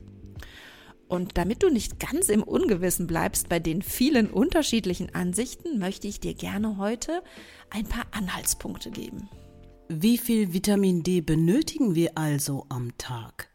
Und 1.08 1.38
damit 1.38 1.62
du 1.62 1.70
nicht 1.70 1.98
ganz 1.98 2.28
im 2.28 2.42
Ungewissen 2.42 3.06
bleibst 3.06 3.48
bei 3.48 3.58
den 3.58 3.80
vielen 3.80 4.30
unterschiedlichen 4.30 5.14
Ansichten, 5.14 5.78
möchte 5.78 6.08
ich 6.08 6.20
dir 6.20 6.34
gerne 6.34 6.76
heute 6.76 7.22
ein 7.70 7.86
paar 7.86 8.04
Anhaltspunkte 8.10 8.90
geben. 8.90 9.30
Wie 9.88 10.18
viel 10.18 10.52
Vitamin 10.52 11.02
D 11.02 11.22
benötigen 11.22 11.94
wir 11.94 12.18
also 12.18 12.66
am 12.68 12.96
Tag? 12.98 13.48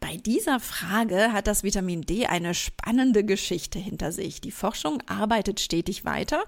Bei 0.00 0.16
dieser 0.16 0.58
Frage 0.58 1.32
hat 1.32 1.46
das 1.46 1.62
Vitamin 1.62 2.00
D 2.00 2.24
eine 2.24 2.54
spannende 2.54 3.24
Geschichte 3.24 3.78
hinter 3.78 4.10
sich. 4.10 4.40
Die 4.40 4.50
Forschung 4.50 5.02
arbeitet 5.06 5.60
stetig 5.60 6.06
weiter 6.06 6.44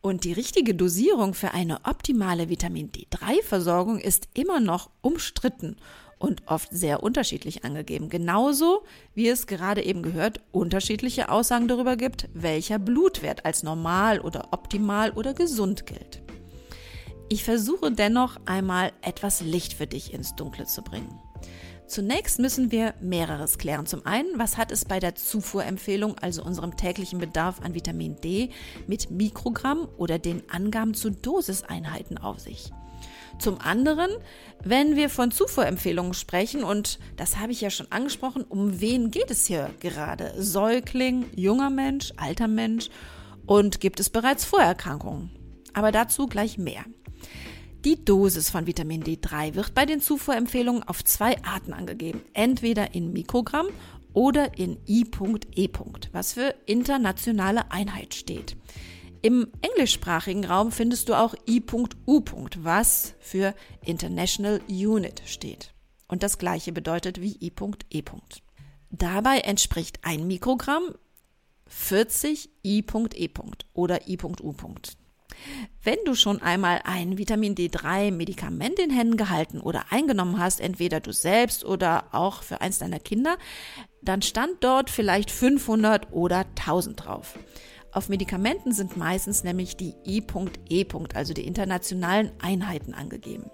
und 0.00 0.24
die 0.24 0.32
richtige 0.32 0.74
Dosierung 0.74 1.34
für 1.34 1.52
eine 1.52 1.84
optimale 1.84 2.48
Vitamin 2.48 2.90
D3-Versorgung 2.90 3.98
ist 3.98 4.28
immer 4.34 4.60
noch 4.60 4.90
umstritten 5.00 5.76
und 6.18 6.42
oft 6.46 6.68
sehr 6.72 7.02
unterschiedlich 7.02 7.64
angegeben. 7.64 8.08
Genauso 8.08 8.84
wie 9.14 9.28
es 9.28 9.46
gerade 9.46 9.84
eben 9.84 10.02
gehört, 10.02 10.40
unterschiedliche 10.52 11.30
Aussagen 11.30 11.68
darüber 11.68 11.96
gibt, 11.96 12.28
welcher 12.34 12.78
Blutwert 12.78 13.44
als 13.44 13.62
normal 13.62 14.20
oder 14.20 14.48
optimal 14.52 15.10
oder 15.12 15.34
gesund 15.34 15.86
gilt. 15.86 16.22
Ich 17.28 17.44
versuche 17.44 17.92
dennoch 17.92 18.38
einmal 18.46 18.92
etwas 19.02 19.42
Licht 19.42 19.74
für 19.74 19.86
dich 19.86 20.14
ins 20.14 20.34
Dunkle 20.34 20.64
zu 20.64 20.82
bringen. 20.82 21.20
Zunächst 21.88 22.38
müssen 22.38 22.70
wir 22.70 22.92
mehreres 23.00 23.56
klären. 23.56 23.86
Zum 23.86 24.04
einen, 24.04 24.38
was 24.38 24.58
hat 24.58 24.70
es 24.70 24.84
bei 24.84 25.00
der 25.00 25.14
Zufuhrempfehlung, 25.14 26.18
also 26.18 26.44
unserem 26.44 26.76
täglichen 26.76 27.18
Bedarf 27.18 27.62
an 27.62 27.74
Vitamin 27.74 28.16
D, 28.20 28.50
mit 28.86 29.10
Mikrogramm 29.10 29.88
oder 29.96 30.18
den 30.18 30.42
Angaben 30.50 30.92
zu 30.92 31.10
Dosiseinheiten 31.10 32.18
auf 32.18 32.40
sich? 32.40 32.72
Zum 33.38 33.58
anderen, 33.58 34.10
wenn 34.62 34.96
wir 34.96 35.08
von 35.08 35.30
Zufuhrempfehlungen 35.30 36.12
sprechen, 36.12 36.62
und 36.62 36.98
das 37.16 37.38
habe 37.38 37.52
ich 37.52 37.62
ja 37.62 37.70
schon 37.70 37.90
angesprochen, 37.90 38.44
um 38.44 38.80
wen 38.80 39.10
geht 39.10 39.30
es 39.30 39.46
hier 39.46 39.70
gerade? 39.80 40.34
Säugling, 40.36 41.24
junger 41.34 41.70
Mensch, 41.70 42.12
alter 42.18 42.48
Mensch 42.48 42.90
und 43.46 43.80
gibt 43.80 43.98
es 43.98 44.10
bereits 44.10 44.44
Vorerkrankungen? 44.44 45.30
Aber 45.72 45.90
dazu 45.90 46.26
gleich 46.26 46.58
mehr. 46.58 46.84
Die 47.84 48.04
Dosis 48.04 48.50
von 48.50 48.66
Vitamin 48.66 49.04
D3 49.04 49.54
wird 49.54 49.72
bei 49.72 49.86
den 49.86 50.00
Zufuhrempfehlungen 50.00 50.82
auf 50.82 51.04
zwei 51.04 51.40
Arten 51.44 51.72
angegeben. 51.72 52.22
Entweder 52.32 52.92
in 52.92 53.12
Mikrogramm 53.12 53.68
oder 54.12 54.58
in 54.58 54.78
I.E. 54.88 55.68
was 56.10 56.32
für 56.32 56.56
internationale 56.66 57.70
Einheit 57.70 58.14
steht. 58.14 58.56
Im 59.22 59.46
englischsprachigen 59.60 60.44
Raum 60.44 60.72
findest 60.72 61.08
du 61.08 61.14
auch 61.14 61.34
I.U. 61.48 62.24
was 62.58 63.14
für 63.20 63.54
International 63.84 64.60
Unit 64.68 65.22
steht. 65.24 65.72
Und 66.08 66.24
das 66.24 66.38
gleiche 66.38 66.72
bedeutet 66.72 67.20
wie 67.20 67.36
I.E. 67.40 68.02
Dabei 68.90 69.38
entspricht 69.38 70.00
ein 70.02 70.26
Mikrogramm 70.26 70.94
40 71.68 72.50
I.E. 72.64 73.28
oder 73.72 74.08
I.U. 74.08 74.54
Wenn 75.82 75.98
du 76.04 76.14
schon 76.14 76.42
einmal 76.42 76.80
ein 76.84 77.18
Vitamin 77.18 77.54
D3-Medikament 77.54 78.78
in 78.78 78.90
Händen 78.90 79.16
gehalten 79.16 79.60
oder 79.60 79.86
eingenommen 79.90 80.38
hast, 80.38 80.60
entweder 80.60 81.00
du 81.00 81.12
selbst 81.12 81.64
oder 81.64 82.08
auch 82.12 82.42
für 82.42 82.60
eins 82.60 82.78
deiner 82.78 83.00
Kinder, 83.00 83.38
dann 84.02 84.22
stand 84.22 84.62
dort 84.64 84.90
vielleicht 84.90 85.30
500 85.30 86.12
oder 86.12 86.46
1000 86.56 87.04
drauf. 87.04 87.38
Auf 87.92 88.08
Medikamenten 88.08 88.72
sind 88.72 88.96
meistens 88.96 89.44
nämlich 89.44 89.76
die 89.76 89.94
I.E. 90.06 90.86
also 91.14 91.32
die 91.32 91.46
internationalen 91.46 92.32
Einheiten 92.40 92.92
angegeben. 92.92 93.50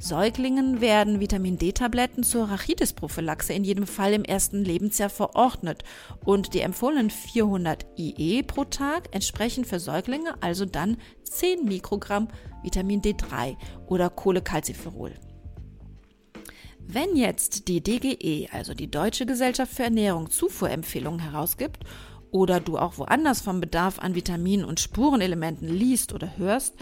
Säuglingen 0.00 0.80
werden 0.80 1.20
Vitamin 1.20 1.58
D-Tabletten 1.58 2.22
zur 2.22 2.48
Rachitis-Prophylaxe 2.48 3.52
in 3.52 3.64
jedem 3.64 3.86
Fall 3.86 4.14
im 4.14 4.24
ersten 4.24 4.64
Lebensjahr 4.64 5.10
verordnet 5.10 5.84
und 6.24 6.54
die 6.54 6.60
empfohlenen 6.60 7.10
400 7.10 7.84
IE 7.98 8.42
pro 8.42 8.64
Tag 8.64 9.14
entsprechen 9.14 9.66
für 9.66 9.78
Säuglinge 9.78 10.42
also 10.42 10.64
dann 10.64 10.96
10 11.24 11.66
Mikrogramm 11.66 12.28
Vitamin 12.62 13.02
D3 13.02 13.56
oder 13.88 14.08
Cholecalciferol. 14.08 15.12
Wenn 16.78 17.14
jetzt 17.14 17.68
die 17.68 17.82
DGE, 17.82 18.48
also 18.52 18.72
die 18.72 18.90
Deutsche 18.90 19.26
Gesellschaft 19.26 19.74
für 19.74 19.84
Ernährung, 19.84 20.30
Zufuhrempfehlungen 20.30 21.20
herausgibt 21.20 21.84
oder 22.30 22.58
du 22.58 22.78
auch 22.78 22.96
woanders 22.96 23.42
vom 23.42 23.60
Bedarf 23.60 23.98
an 23.98 24.14
Vitaminen 24.14 24.64
und 24.64 24.80
Spurenelementen 24.80 25.68
liest 25.68 26.14
oder 26.14 26.38
hörst, 26.38 26.74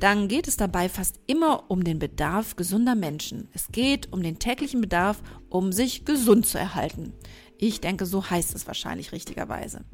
dann 0.00 0.28
geht 0.28 0.48
es 0.48 0.56
dabei 0.56 0.88
fast 0.88 1.20
immer 1.26 1.70
um 1.70 1.84
den 1.84 1.98
Bedarf 1.98 2.56
gesunder 2.56 2.94
Menschen. 2.94 3.48
Es 3.52 3.68
geht 3.72 4.12
um 4.12 4.22
den 4.22 4.38
täglichen 4.38 4.80
Bedarf, 4.80 5.22
um 5.48 5.72
sich 5.72 6.04
gesund 6.04 6.46
zu 6.46 6.58
erhalten. 6.58 7.12
Ich 7.58 7.80
denke, 7.80 8.06
so 8.06 8.28
heißt 8.28 8.54
es 8.54 8.66
wahrscheinlich 8.66 9.12
richtigerweise. 9.12 9.84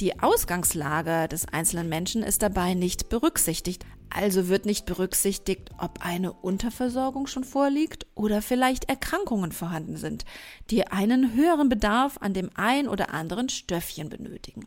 Die 0.00 0.20
Ausgangslage 0.20 1.28
des 1.28 1.46
einzelnen 1.46 1.88
Menschen 1.88 2.22
ist 2.22 2.42
dabei 2.42 2.74
nicht 2.74 3.08
berücksichtigt. 3.08 3.84
Also 4.10 4.48
wird 4.48 4.64
nicht 4.64 4.86
berücksichtigt, 4.86 5.70
ob 5.78 6.04
eine 6.04 6.32
Unterversorgung 6.32 7.26
schon 7.26 7.44
vorliegt 7.44 8.06
oder 8.14 8.40
vielleicht 8.40 8.88
Erkrankungen 8.88 9.52
vorhanden 9.52 9.96
sind, 9.96 10.24
die 10.70 10.86
einen 10.86 11.34
höheren 11.34 11.68
Bedarf 11.68 12.16
an 12.20 12.32
dem 12.32 12.48
ein 12.54 12.88
oder 12.88 13.12
anderen 13.12 13.48
Stöffchen 13.48 14.08
benötigen. 14.08 14.66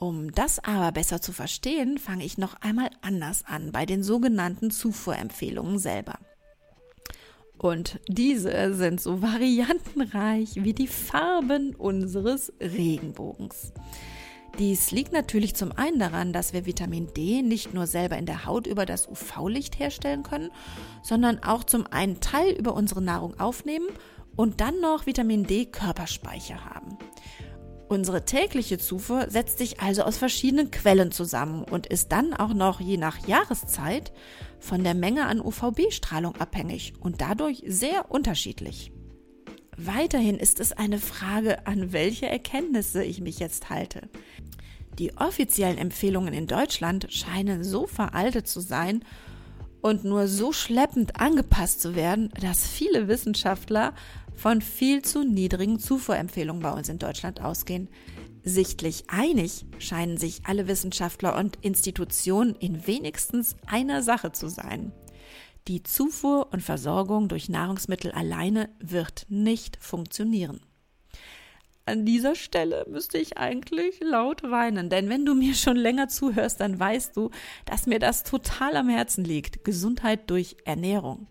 Um 0.00 0.32
das 0.32 0.58
aber 0.64 0.92
besser 0.92 1.20
zu 1.20 1.30
verstehen, 1.30 1.98
fange 1.98 2.24
ich 2.24 2.38
noch 2.38 2.54
einmal 2.62 2.88
anders 3.02 3.44
an 3.46 3.70
bei 3.70 3.84
den 3.84 4.02
sogenannten 4.02 4.70
Zufuhrempfehlungen 4.70 5.78
selber. 5.78 6.18
Und 7.58 8.00
diese 8.08 8.72
sind 8.74 8.98
so 9.02 9.20
variantenreich 9.20 10.54
wie 10.56 10.72
die 10.72 10.86
Farben 10.86 11.74
unseres 11.74 12.50
Regenbogens. 12.58 13.74
Dies 14.58 14.90
liegt 14.90 15.12
natürlich 15.12 15.54
zum 15.54 15.70
einen 15.72 15.98
daran, 15.98 16.32
dass 16.32 16.54
wir 16.54 16.64
Vitamin 16.64 17.12
D 17.14 17.42
nicht 17.42 17.74
nur 17.74 17.86
selber 17.86 18.16
in 18.16 18.24
der 18.24 18.46
Haut 18.46 18.66
über 18.66 18.86
das 18.86 19.06
UV-Licht 19.06 19.78
herstellen 19.78 20.22
können, 20.22 20.50
sondern 21.02 21.42
auch 21.42 21.62
zum 21.62 21.86
einen 21.86 22.20
Teil 22.20 22.52
über 22.52 22.72
unsere 22.72 23.02
Nahrung 23.02 23.38
aufnehmen 23.38 23.88
und 24.34 24.62
dann 24.62 24.80
noch 24.80 25.04
Vitamin 25.04 25.44
D 25.44 25.66
Körperspeicher 25.66 26.64
haben. 26.64 26.96
Unsere 27.90 28.24
tägliche 28.24 28.78
Zufuhr 28.78 29.26
setzt 29.30 29.58
sich 29.58 29.80
also 29.80 30.04
aus 30.04 30.16
verschiedenen 30.16 30.70
Quellen 30.70 31.10
zusammen 31.10 31.64
und 31.64 31.88
ist 31.88 32.12
dann 32.12 32.34
auch 32.34 32.54
noch 32.54 32.80
je 32.80 32.96
nach 32.96 33.26
Jahreszeit 33.26 34.12
von 34.60 34.84
der 34.84 34.94
Menge 34.94 35.26
an 35.26 35.40
UVB-Strahlung 35.40 36.36
abhängig 36.36 36.92
und 37.00 37.20
dadurch 37.20 37.64
sehr 37.66 38.08
unterschiedlich. 38.12 38.92
Weiterhin 39.76 40.36
ist 40.36 40.60
es 40.60 40.70
eine 40.70 41.00
Frage, 41.00 41.66
an 41.66 41.92
welche 41.92 42.26
Erkenntnisse 42.26 43.02
ich 43.02 43.20
mich 43.20 43.40
jetzt 43.40 43.70
halte. 43.70 44.08
Die 45.00 45.16
offiziellen 45.16 45.76
Empfehlungen 45.76 46.32
in 46.32 46.46
Deutschland 46.46 47.08
scheinen 47.12 47.64
so 47.64 47.88
veraltet 47.88 48.46
zu 48.46 48.60
sein 48.60 49.04
und 49.80 50.04
nur 50.04 50.28
so 50.28 50.52
schleppend 50.52 51.20
angepasst 51.20 51.80
zu 51.80 51.96
werden, 51.96 52.30
dass 52.40 52.68
viele 52.68 53.08
Wissenschaftler 53.08 53.94
von 54.34 54.62
viel 54.62 55.02
zu 55.02 55.24
niedrigen 55.24 55.78
Zufuhrempfehlungen 55.78 56.62
bei 56.62 56.72
uns 56.72 56.88
in 56.88 56.98
Deutschland 56.98 57.40
ausgehen. 57.40 57.88
Sichtlich 58.42 59.04
einig 59.08 59.66
scheinen 59.78 60.16
sich 60.16 60.42
alle 60.44 60.66
Wissenschaftler 60.66 61.36
und 61.36 61.58
Institutionen 61.62 62.54
in 62.54 62.86
wenigstens 62.86 63.56
einer 63.66 64.02
Sache 64.02 64.32
zu 64.32 64.48
sein. 64.48 64.92
Die 65.68 65.82
Zufuhr 65.82 66.48
und 66.52 66.62
Versorgung 66.62 67.28
durch 67.28 67.48
Nahrungsmittel 67.48 68.12
alleine 68.12 68.70
wird 68.80 69.26
nicht 69.28 69.76
funktionieren. 69.80 70.60
An 71.86 72.06
dieser 72.06 72.34
Stelle 72.34 72.86
müsste 72.88 73.18
ich 73.18 73.36
eigentlich 73.36 74.00
laut 74.00 74.42
weinen, 74.42 74.88
denn 74.90 75.08
wenn 75.08 75.26
du 75.26 75.34
mir 75.34 75.54
schon 75.54 75.76
länger 75.76 76.08
zuhörst, 76.08 76.60
dann 76.60 76.78
weißt 76.78 77.16
du, 77.16 77.30
dass 77.66 77.86
mir 77.86 77.98
das 77.98 78.22
total 78.22 78.76
am 78.76 78.88
Herzen 78.88 79.24
liegt. 79.24 79.64
Gesundheit 79.64 80.30
durch 80.30 80.56
Ernährung. 80.64 81.26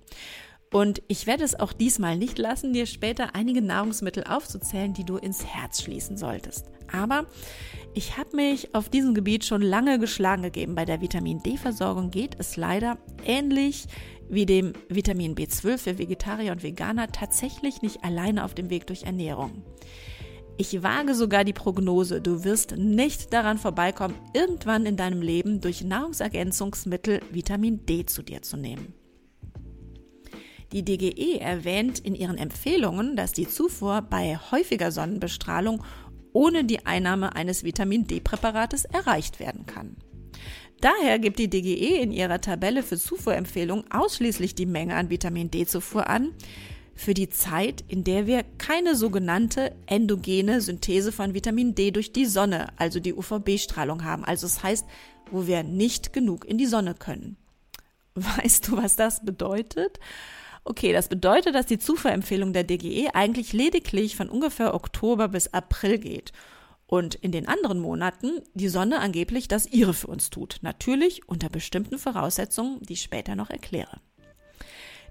Und 0.72 1.02
ich 1.08 1.26
werde 1.26 1.44
es 1.44 1.60
auch 1.60 1.74
diesmal 1.74 2.16
nicht 2.16 2.38
lassen, 2.38 2.74
dir 2.74 2.86
später 2.86 3.34
einige 3.34 3.62
Nahrungsmittel 3.62 4.24
aufzuzählen, 4.26 4.94
die 4.94 5.04
du 5.04 5.18
ins 5.18 5.44
Herz 5.44 5.82
schließen 5.82 6.16
solltest. 6.16 6.66
Aber 6.92 7.26
ich 7.96 8.18
habe 8.18 8.36
mich 8.36 8.76
auf 8.76 8.90
diesem 8.90 9.16
Gebiet 9.16 9.46
schon 9.46 9.64
lange 9.64 9.98
geschlagen 9.98 10.44
gegeben. 10.44 10.76
Bei 10.76 10.86
der 10.86 11.02
Vitamin 11.02 11.42
D-Versorgung 11.42 12.12
geht 12.12 12.36
es 12.38 12.56
leider 12.56 13.00
ähnlich 13.26 13.86
wie 14.30 14.46
dem 14.46 14.74
Vitamin 14.90 15.34
B12 15.34 15.78
für 15.80 15.98
Vegetarier 15.98 16.52
und 16.52 16.62
Veganer 16.62 17.08
tatsächlich 17.08 17.82
nicht 17.82 18.04
alleine 18.04 18.46
auf 18.46 18.54
dem 18.54 18.70
Weg 18.70 18.86
durch 18.86 19.04
Ernährung. 19.04 19.64
Ich 20.58 20.84
wage 20.84 21.16
sogar 21.16 21.46
die 21.46 21.54
Prognose, 21.54 22.22
du 22.22 22.44
wirst 22.44 22.76
nicht 22.78 23.34
daran 23.34 23.58
vorbeikommen, 23.58 24.16
irgendwann 24.34 24.86
in 24.86 24.98
deinem 24.98 25.22
Leben 25.22 25.62
durch 25.62 25.84
Nahrungsergänzungsmittel 25.84 27.22
Vitamin 27.32 27.86
D 27.86 28.06
zu 28.06 28.22
dir 28.22 28.42
zu 28.42 28.58
nehmen. 28.58 28.99
Die 30.72 30.84
DGE 30.84 31.40
erwähnt 31.40 32.00
in 32.00 32.16
ihren 32.16 32.38
Empfehlungen, 32.38 33.16
dass 33.16 33.32
die 33.32 33.48
Zufuhr 33.48 34.02
bei 34.02 34.38
häufiger 34.52 34.92
Sonnenbestrahlung 34.92 35.84
ohne 36.32 36.64
die 36.64 36.86
Einnahme 36.86 37.36
eines 37.36 37.64
Vitamin 37.64 38.06
D-Präparates 38.06 38.86
erreicht 38.86 39.40
werden 39.40 39.66
kann. 39.66 39.98
Daher 40.80 41.20
gibt 41.20 41.40
die 41.40 41.50
DGE 41.50 42.02
in 42.02 42.12
ihrer 42.12 42.40
Tabelle 42.40 42.84
für 42.84 42.98
Zufuhrempfehlungen 42.98 43.92
ausschließlich 43.92 44.56
die 44.56 44.66
Menge 44.66 44.96
an 44.96 45.10
Vitamin 45.10 45.52
D-Zufuhr 45.52 46.08
an, 46.08 46.34
für 47.00 47.14
die 47.14 47.30
Zeit, 47.30 47.84
in 47.88 48.04
der 48.04 48.28
wir 48.28 48.44
keine 48.58 48.94
sogenannte 48.94 49.74
endogene 49.86 50.60
Synthese 50.60 51.14
von 51.14 51.34
Vitamin 51.34 51.74
D 51.74 51.92
durch 51.92 52.12
die 52.12 52.26
Sonne, 52.26 52.68
also 52.76 53.00
die 53.00 53.14
UVB-Strahlung 53.14 54.04
haben. 54.04 54.26
Also 54.26 54.48
das 54.48 54.64
heißt, 54.64 54.86
wo 55.32 55.48
wir 55.48 55.64
nicht 55.64 56.12
genug 56.12 56.44
in 56.44 56.58
die 56.58 56.66
Sonne 56.66 56.96
können. 56.96 57.38
Weißt 58.16 58.68
du, 58.68 58.78
was 58.78 58.98
das 58.98 59.24
bedeutet? 59.24 59.98
Okay, 60.64 60.94
das 60.94 61.10
bedeutet, 61.10 61.56
dass 61.56 61.66
die 61.66 61.80
Zufuhrempfehlung 61.80 62.54
der 62.54 62.64
DGE 62.64 63.10
eigentlich 63.14 63.54
lediglich 63.54 64.16
von 64.16 64.30
ungefähr 64.30 64.74
Oktober 64.74 65.30
bis 65.30 65.54
April 65.54 65.98
geht 65.98 66.32
und 66.86 67.16
in 67.16 67.32
den 67.32 67.48
anderen 67.48 67.80
Monaten 67.80 68.42
die 68.54 68.68
Sonne 68.68 69.00
angeblich 69.00 69.48
das 69.48 69.68
ihre 69.68 69.94
für 69.94 70.08
uns 70.08 70.30
tut. 70.30 70.58
Natürlich 70.62 71.28
unter 71.28 71.50
bestimmten 71.50 71.98
Voraussetzungen, 71.98 72.82
die 72.82 72.94
ich 72.94 73.02
später 73.02 73.36
noch 73.36 73.50
erkläre. 73.50 74.02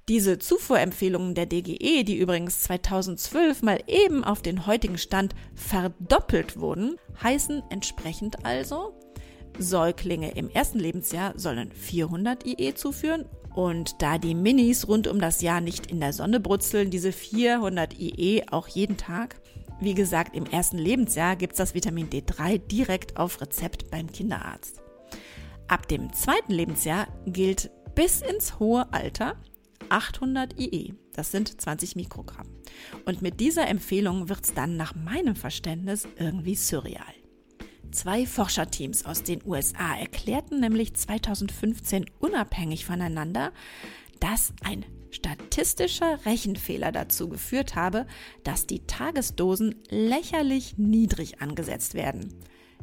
Diese 0.08 0.38
Zufuhrempfehlungen 0.38 1.34
der 1.34 1.46
DGE, 1.46 2.02
die 2.02 2.16
übrigens 2.16 2.62
2012 2.62 3.62
mal 3.62 3.78
eben 3.87 4.24
auf 4.24 4.40
den 4.40 4.66
heutigen 4.66 4.96
Stand 4.96 5.34
verdoppelt 5.54 6.58
wurden, 6.58 6.96
heißen 7.22 7.62
entsprechend 7.68 8.44
also, 8.44 8.94
Säuglinge 9.58 10.30
im 10.32 10.48
ersten 10.50 10.78
Lebensjahr 10.78 11.34
sollen 11.37 11.72
400 11.72 12.46
IE 12.46 12.74
zuführen 12.74 13.26
und 13.59 14.01
da 14.03 14.18
die 14.18 14.37
Minis 14.37 14.87
rund 14.87 15.09
um 15.09 15.21
das 15.21 15.42
Jahr 15.42 15.61
nicht 15.61 15.90
in 15.90 15.99
der 15.99 16.12
Sonne 16.12 16.38
brutzeln, 16.38 16.92
diese 16.92 17.11
400 17.11 17.99
IE 17.99 18.44
auch 18.53 18.68
jeden 18.68 18.97
Tag. 18.97 19.40
Wie 19.81 19.94
gesagt, 19.94 20.37
im 20.37 20.47
ersten 20.47 20.79
Lebensjahr 20.79 21.35
gibt 21.35 21.55
es 21.55 21.57
das 21.59 21.75
Vitamin 21.75 22.09
D3 22.09 22.59
direkt 22.59 23.16
auf 23.16 23.40
Rezept 23.40 23.90
beim 23.90 24.12
Kinderarzt. 24.12 24.81
Ab 25.66 25.88
dem 25.88 26.12
zweiten 26.12 26.53
Lebensjahr 26.53 27.09
gilt 27.27 27.73
bis 27.97 28.21
ins 28.21 28.61
hohe 28.61 28.92
Alter 28.92 29.35
800 29.88 30.57
IE. 30.61 30.94
Das 31.14 31.33
sind 31.33 31.61
20 31.61 31.97
Mikrogramm. 31.97 32.47
Und 33.07 33.23
mit 33.23 33.40
dieser 33.40 33.66
Empfehlung 33.66 34.29
wird 34.29 34.44
es 34.44 34.55
dann 34.55 34.77
nach 34.77 34.94
meinem 34.94 35.35
Verständnis 35.35 36.07
irgendwie 36.16 36.55
surreal. 36.55 37.17
Zwei 37.90 38.27
Forscherteams 38.27 39.05
aus 39.07 39.22
den 39.22 39.40
USA 39.46 39.96
erklärten 39.96 40.61
nämlich 40.61 40.94
2015 40.94 42.07
unabhängig 42.18 42.85
voneinander, 42.85 43.53
dass 44.20 44.53
ein 44.62 44.85
statistischer 45.11 46.24
Rechenfehler 46.27 46.92
dazu 46.92 47.29
geführt 47.29 47.74
habe, 47.77 48.07
dass 48.44 48.66
die 48.66 48.87
Tagesdosen 48.87 49.77
lächerlich 49.88 50.77
niedrig 50.77 51.40
angesetzt 51.40 51.94
werden. 51.94 52.35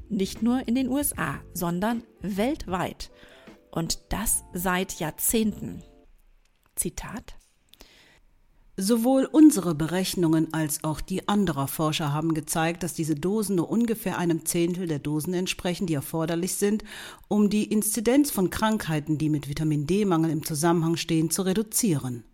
nicht 0.09 0.43
nur 0.43 0.67
in 0.67 0.75
den 0.75 0.87
USA, 0.87 1.41
sondern 1.53 2.03
weltweit. 2.21 3.11
Und 3.71 4.13
das 4.13 4.43
seit 4.53 4.99
Jahrzehnten. 4.99 5.83
Zitat. 6.75 7.37
Sowohl 8.77 9.23
unsere 9.23 9.73
Berechnungen 9.73 10.53
als 10.53 10.83
auch 10.83 10.99
die 10.99 11.29
anderer 11.29 11.69
Forscher 11.69 12.11
haben 12.11 12.33
gezeigt, 12.33 12.83
dass 12.83 12.93
diese 12.93 13.15
Dosen 13.15 13.55
nur 13.55 13.69
ungefähr 13.69 14.17
einem 14.17 14.45
Zehntel 14.45 14.85
der 14.85 14.99
Dosen 14.99 15.33
entsprechen, 15.33 15.87
die 15.87 15.93
erforderlich 15.93 16.55
sind, 16.55 16.83
um 17.29 17.49
die 17.49 17.63
Inzidenz 17.71 18.31
von 18.31 18.49
Krankheiten, 18.49 19.17
die 19.17 19.29
mit 19.29 19.47
Vitamin 19.47 19.87
D-Mangel 19.87 20.29
im 20.29 20.45
Zusammenhang 20.45 20.97
stehen, 20.97 21.29
zu 21.29 21.43
reduzieren. 21.43 22.25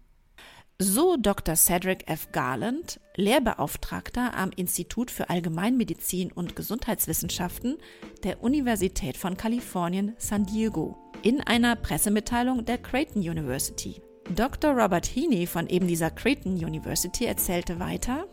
So 0.80 1.15
Dr. 1.15 1.56
Cedric 1.56 2.10
F. 2.10 2.32
Garland, 2.32 2.99
Lehrbeauftragter 3.15 4.36
am 4.36 4.49
Institut 4.49 5.12
für 5.12 5.30
Allgemeinmedizin 5.30 6.32
und 6.32 6.56
Gesundheitswissenschaften 6.56 7.77
der 8.23 8.41
Universität 8.41 9.15
von 9.15 9.38
Kalifornien, 9.38 10.15
San 10.17 10.47
Diego, 10.47 10.97
in 11.21 11.39
einer 11.41 11.75
Pressemitteilung 11.75 12.65
der 12.65 12.80
Creighton 12.80 13.21
University. 13.21 14.01
Dr. 14.29 14.71
Robert 14.71 15.05
Heaney 15.05 15.45
von 15.47 15.67
eben 15.67 15.88
dieser 15.88 16.10
Creighton 16.12 16.53
University 16.53 17.25
erzählte 17.25 17.79
weiter, 17.79 18.27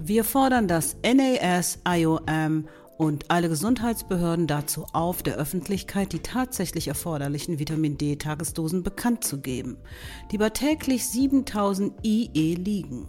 wir 0.00 0.24
fordern 0.24 0.68
das 0.68 0.96
NAS, 1.02 1.80
IOM 1.86 2.68
und 2.98 3.30
alle 3.30 3.48
Gesundheitsbehörden 3.48 4.46
dazu 4.46 4.86
auf, 4.92 5.22
der 5.22 5.36
Öffentlichkeit 5.36 6.12
die 6.12 6.20
tatsächlich 6.20 6.88
erforderlichen 6.88 7.58
Vitamin 7.58 7.98
D-Tagesdosen 7.98 8.82
bekannt 8.82 9.24
zu 9.24 9.40
geben, 9.40 9.76
die 10.30 10.38
bei 10.38 10.50
täglich 10.50 11.06
7000 11.08 11.94
IE 12.04 12.54
liegen. 12.54 13.08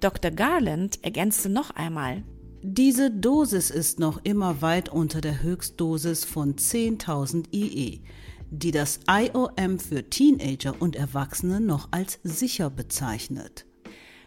Dr. 0.00 0.30
Garland 0.30 1.02
ergänzte 1.02 1.48
noch 1.48 1.70
einmal, 1.70 2.22
diese 2.62 3.10
Dosis 3.10 3.70
ist 3.70 3.98
noch 3.98 4.20
immer 4.24 4.62
weit 4.62 4.88
unter 4.88 5.20
der 5.20 5.42
Höchstdosis 5.42 6.24
von 6.24 6.56
10.000 6.56 7.52
IE 7.52 8.02
die 8.50 8.70
das 8.70 9.00
IOM 9.08 9.78
für 9.78 10.08
Teenager 10.08 10.74
und 10.80 10.96
Erwachsene 10.96 11.60
noch 11.60 11.88
als 11.90 12.18
sicher 12.22 12.70
bezeichnet. 12.70 13.66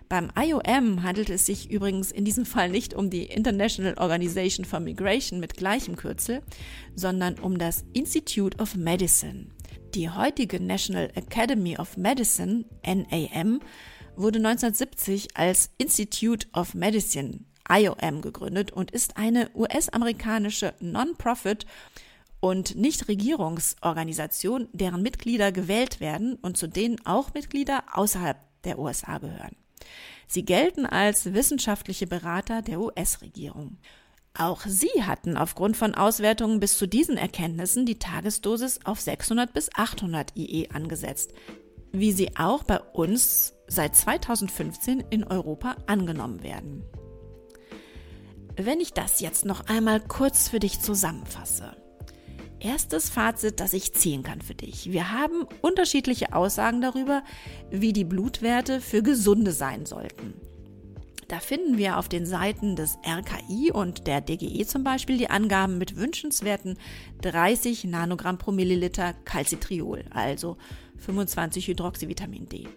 Beim 0.10 0.30
IOM 0.38 1.04
handelt 1.04 1.30
es 1.30 1.46
sich 1.46 1.72
übrigens 1.72 2.12
in 2.12 2.26
diesem 2.26 2.46
Fall 2.46 2.70
nicht 2.70 2.94
um 2.94 3.10
die 3.10 3.24
International 3.24 3.94
Organization 3.98 4.66
for 4.66 4.82
Migration 4.82 5.40
mit 5.40 5.56
gleichem 5.56 5.96
Kürzel, 5.96 6.42
sondern 6.96 7.40
um 7.40 7.58
das 7.58 7.86
Institute 7.94 8.58
of 8.58 8.76
Medicine. 8.76 9.48
Die 9.96 10.10
heutige 10.10 10.62
National 10.62 11.10
Academy 11.16 11.78
of 11.78 11.96
Medicine, 11.96 12.66
NAM, 12.86 13.62
wurde 14.18 14.40
1970 14.40 15.38
als 15.38 15.70
Institute 15.78 16.46
of 16.54 16.74
Medicine, 16.74 17.46
IOM, 17.70 18.22
gegründet 18.22 18.72
und 18.72 18.92
ist 18.92 19.16
eine 19.16 19.50
US-amerikanische 19.56 20.74
Non-Profit- 20.82 21.66
und 22.42 22.76
Nichtregierungsorganisationen, 22.76 24.68
deren 24.74 25.02
Mitglieder 25.02 25.54
gewählt 25.54 26.02
werden 26.02 26.36
und 26.42 26.58
zu 26.58 26.68
denen 26.68 26.98
auch 27.06 27.34
Mitglieder 27.34 27.84
außerhalb 27.94 28.38
der 28.66 28.80
USA 28.80 29.20
gehören. 29.20 29.56
Sie 30.28 30.44
gelten 30.44 30.86
als 30.86 31.34
wissenschaftliche 31.34 32.08
Berater 32.08 32.62
der 32.62 32.82
US-Regierung. 32.82 33.78
Auch 34.34 34.62
sie 34.66 35.04
hatten 35.04 35.38
aufgrund 35.38 35.78
von 35.78 35.94
Auswertungen 35.94 36.60
bis 36.60 36.78
zu 36.78 36.88
diesen 36.88 37.18
Erkenntnissen 37.18 37.86
die 37.86 38.00
Tagesdosis 38.00 38.80
auf 38.86 39.00
600 39.00 39.54
bis 39.54 39.70
800 39.76 40.36
IE 40.38 40.70
angesetzt, 40.74 41.34
wie 41.92 42.12
sie 42.12 42.38
auch 42.38 42.64
bei 42.64 42.80
uns 42.80 43.54
seit 43.68 43.96
2015 43.96 45.02
in 45.10 45.26
Europa 45.26 45.76
angenommen 45.86 46.44
werden. 46.44 46.84
Wenn 48.56 48.80
ich 48.80 48.94
das 48.94 49.20
jetzt 49.20 49.46
noch 49.46 49.68
einmal 49.68 50.00
kurz 50.00 50.48
für 50.48 50.60
dich 50.60 50.80
zusammenfasse. 50.80 51.81
Erstes 52.64 53.10
Fazit, 53.10 53.60
das 53.60 53.74
ich 53.74 53.92
ziehen 53.94 54.22
kann 54.22 54.40
für 54.40 54.54
dich. 54.54 54.92
Wir 54.92 55.12
haben 55.12 55.48
unterschiedliche 55.62 56.34
Aussagen 56.34 56.80
darüber, 56.80 57.24
wie 57.72 57.92
die 57.92 58.04
Blutwerte 58.04 58.82
für 58.82 59.02
Gesunde 59.02 59.52
sein 59.52 59.88
sollten. 59.88 60.36
Da 61.28 61.40
finden 61.40 61.80
wir 61.80 61.98
auf 61.98 62.08
den 62.08 62.28
Seiten 62.28 62.76
des 62.76 63.00
RKI 63.04 63.72
und 63.72 64.06
der 64.06 64.22
DGE 64.22 64.66
zum 64.68 64.84
Beispiel 64.84 65.18
die 65.18 65.30
Angaben 65.30 65.80
mit 65.80 65.96
wünschenswerten 65.96 66.78
30 67.22 67.86
Nanogramm 67.86 68.38
pro 68.38 68.52
Milliliter 68.52 69.14
Calcitriol, 69.26 70.04
also 70.12 70.58
25 70.98 71.68
Hydroxyvitamin 71.68 72.48
D. 72.48 72.68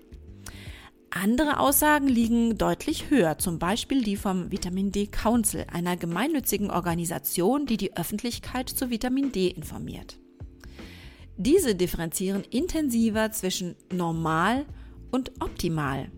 Andere 1.16 1.61
Aussagen 1.61 2.09
liegen 2.09 2.59
deutlich 2.59 3.09
höher, 3.09 3.38
zum 3.38 3.61
Beispiel 3.61 4.03
die 4.03 4.16
vom 4.16 4.50
Vitamin 4.50 4.90
D 4.90 5.07
Council, 5.07 5.64
einer 5.72 5.96
gemeinnützigen 5.96 6.72
Organisation, 6.72 7.66
die 7.66 7.77
die 7.77 7.96
Öffentlichkeit 7.96 8.68
zu 8.68 8.90
Vitamin 8.90 9.31
D 9.31 9.46
informiert. 9.46 10.18
Diese 11.37 11.77
differenzieren 11.77 12.42
intensiver 12.50 13.31
zwischen 13.31 13.77
normal 13.92 14.66
und 15.12 15.31
optimal. 15.40 16.11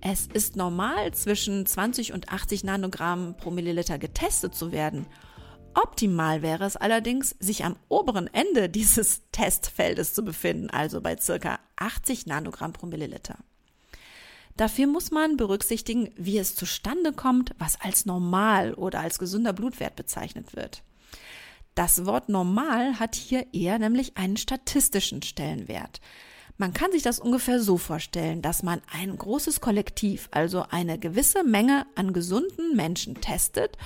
Es 0.00 0.26
ist 0.26 0.56
normal, 0.56 1.14
zwischen 1.14 1.64
20 1.64 2.12
und 2.12 2.28
80 2.30 2.64
Nanogramm 2.64 3.36
pro 3.36 3.52
Milliliter 3.52 4.00
getestet 4.00 4.56
zu 4.56 4.72
werden. 4.72 5.06
Optimal 5.74 6.42
wäre 6.42 6.64
es 6.64 6.74
allerdings, 6.74 7.36
sich 7.38 7.64
am 7.64 7.76
oberen 7.88 8.26
Ende 8.26 8.68
dieses 8.68 9.22
Testfeldes 9.30 10.14
zu 10.14 10.24
befinden, 10.24 10.68
also 10.68 11.00
bei 11.00 11.16
circa 11.16 11.60
80 11.76 12.26
Nanogramm 12.26 12.72
pro 12.72 12.86
Milliliter. 12.86 13.38
Dafür 14.56 14.86
muss 14.86 15.10
man 15.10 15.36
berücksichtigen, 15.36 16.10
wie 16.16 16.38
es 16.38 16.54
zustande 16.54 17.12
kommt, 17.12 17.52
was 17.58 17.80
als 17.80 18.04
normal 18.06 18.74
oder 18.74 19.00
als 19.00 19.18
gesunder 19.18 19.52
Blutwert 19.52 19.96
bezeichnet 19.96 20.54
wird. 20.54 20.82
Das 21.74 22.04
Wort 22.04 22.28
normal 22.28 22.98
hat 23.00 23.14
hier 23.14 23.46
eher 23.54 23.78
nämlich 23.78 24.16
einen 24.16 24.36
statistischen 24.36 25.22
Stellenwert. 25.22 26.00
Man 26.58 26.74
kann 26.74 26.92
sich 26.92 27.02
das 27.02 27.18
ungefähr 27.18 27.60
so 27.60 27.78
vorstellen, 27.78 28.42
dass 28.42 28.62
man 28.62 28.82
ein 28.92 29.16
großes 29.16 29.62
Kollektiv, 29.62 30.28
also 30.32 30.64
eine 30.70 30.98
gewisse 30.98 31.44
Menge 31.44 31.86
an 31.94 32.12
gesunden 32.12 32.76
Menschen 32.76 33.14
testet 33.14 33.78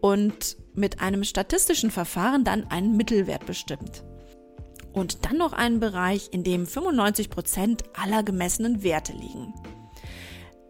und 0.00 0.56
mit 0.74 1.00
einem 1.00 1.22
statistischen 1.22 1.90
Verfahren 1.90 2.42
dann 2.42 2.66
einen 2.66 2.96
Mittelwert 2.96 3.46
bestimmt. 3.46 4.02
Und 4.92 5.24
dann 5.24 5.36
noch 5.36 5.52
einen 5.52 5.78
Bereich, 5.78 6.30
in 6.32 6.42
dem 6.42 6.66
95 6.66 7.30
Prozent 7.30 7.84
aller 7.94 8.24
gemessenen 8.24 8.82
Werte 8.82 9.12
liegen. 9.12 9.54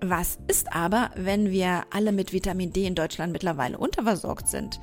Was 0.02 0.38
ist 0.48 0.72
aber, 0.72 1.10
wenn 1.14 1.50
wir 1.50 1.82
alle 1.90 2.12
mit 2.12 2.32
Vitamin 2.32 2.72
D 2.72 2.86
in 2.86 2.94
Deutschland 2.94 3.34
mittlerweile 3.34 3.76
unterversorgt 3.76 4.48
sind? 4.48 4.80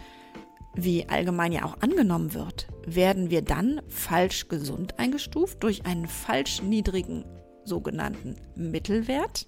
Wie 0.76 1.10
allgemein 1.10 1.52
ja 1.52 1.66
auch 1.66 1.82
angenommen 1.82 2.36
wird, 2.36 2.68
werden 2.86 3.32
wir 3.32 3.42
dann 3.42 3.82
falsch 3.88 4.48
gesund 4.48 5.00
eingestuft 5.00 5.64
durch 5.64 5.88
einen 5.88 6.08
falsch 6.08 6.62
niedrigen 6.62 7.26
sogenannten 7.64 8.36
Mittelwert? 8.56 9.48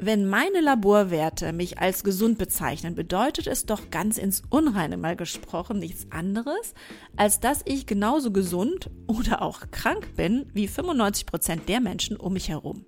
Wenn 0.00 0.28
meine 0.28 0.60
Laborwerte 0.60 1.52
mich 1.52 1.78
als 1.78 2.02
gesund 2.02 2.36
bezeichnen, 2.36 2.96
bedeutet 2.96 3.46
es 3.46 3.64
doch 3.64 3.90
ganz 3.90 4.18
ins 4.18 4.42
Unreine 4.50 4.96
mal 4.96 5.14
gesprochen 5.14 5.78
nichts 5.78 6.10
anderes, 6.10 6.74
als 7.16 7.38
dass 7.38 7.62
ich 7.64 7.86
genauso 7.86 8.32
gesund 8.32 8.90
oder 9.06 9.40
auch 9.40 9.70
krank 9.70 10.16
bin 10.16 10.46
wie 10.52 10.66
95 10.66 11.26
Prozent 11.26 11.68
der 11.68 11.80
Menschen 11.80 12.16
um 12.16 12.32
mich 12.32 12.48
herum 12.48 12.84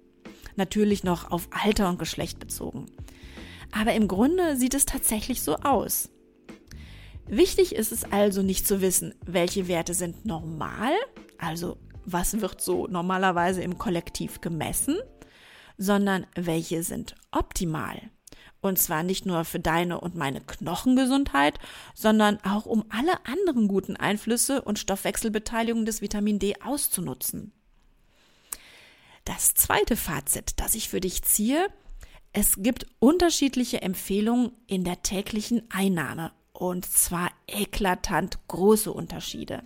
natürlich 0.57 1.05
noch 1.05 1.31
auf 1.31 1.49
Alter 1.51 1.89
und 1.89 1.99
Geschlecht 1.99 2.39
bezogen. 2.39 2.87
Aber 3.73 3.93
im 3.95 4.09
Grunde 4.09 4.57
sieht 4.57 4.75
es 4.75 4.87
tatsächlich 4.87 5.43
so 5.43 5.57
aus. 5.57 6.11
Wichtig 7.27 7.75
ist 7.75 7.93
es 7.93 8.05
also 8.11 8.43
nicht 8.43 8.67
zu 8.67 8.81
wissen, 8.81 9.15
welche 9.25 9.69
Werte 9.69 9.95
sind 9.95 10.27
normal, 10.27 10.93
also 11.39 11.79
was 12.05 12.41
wird 12.41 12.61
so 12.61 12.89
normalerweise 12.89 13.63
im 13.63 13.79
Kollektiv 13.79 14.41
gemessen, 14.41 14.99
sondern 15.79 16.27
welche 16.35 16.83
sind 16.83 17.15
optimal. 17.31 18.11
Und 18.61 18.79
zwar 18.79 19.03
nicht 19.03 19.25
nur 19.25 19.45
für 19.45 19.61
deine 19.61 20.01
und 20.01 20.17
meine 20.17 20.41
Knochengesundheit, 20.41 21.59
sondern 21.95 22.39
auch 22.45 22.67
um 22.67 22.85
alle 22.91 23.25
anderen 23.25 23.69
guten 23.69 23.97
Einflüsse 23.97 24.61
und 24.61 24.79
Stoffwechselbeteiligungen 24.79 25.87
des 25.87 26.03
Vitamin 26.03 26.39
D 26.39 26.55
auszunutzen. 26.63 27.53
Das 29.25 29.55
zweite 29.55 29.97
Fazit, 29.97 30.55
das 30.57 30.75
ich 30.75 30.89
für 30.89 31.01
dich 31.01 31.23
ziehe, 31.23 31.69
es 32.33 32.55
gibt 32.59 32.87
unterschiedliche 33.01 33.83
Empfehlungen 33.83 34.53
in 34.67 34.85
der 34.85 35.03
täglichen 35.03 35.63
Einnahme 35.71 36.33
und 36.53 36.85
zwar 36.87 37.31
eklatant 37.49 38.39
große 38.49 38.93
Unterschiede. 38.93 39.65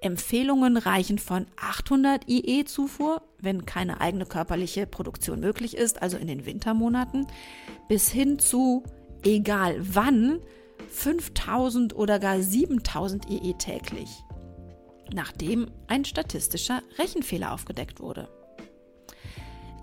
Empfehlungen 0.00 0.76
reichen 0.76 1.18
von 1.18 1.46
800 1.56 2.28
IE 2.28 2.64
Zufuhr, 2.64 3.22
wenn 3.40 3.66
keine 3.66 4.00
eigene 4.00 4.26
körperliche 4.26 4.86
Produktion 4.86 5.40
möglich 5.40 5.76
ist, 5.76 6.02
also 6.02 6.16
in 6.16 6.28
den 6.28 6.46
Wintermonaten, 6.46 7.26
bis 7.88 8.10
hin 8.10 8.38
zu, 8.38 8.84
egal 9.24 9.76
wann, 9.80 10.40
5000 10.90 11.96
oder 11.96 12.18
gar 12.18 12.40
7000 12.40 13.28
IE 13.28 13.54
täglich, 13.54 14.08
nachdem 15.12 15.70
ein 15.88 16.04
statistischer 16.04 16.82
Rechenfehler 16.98 17.52
aufgedeckt 17.52 18.00
wurde. 18.00 18.28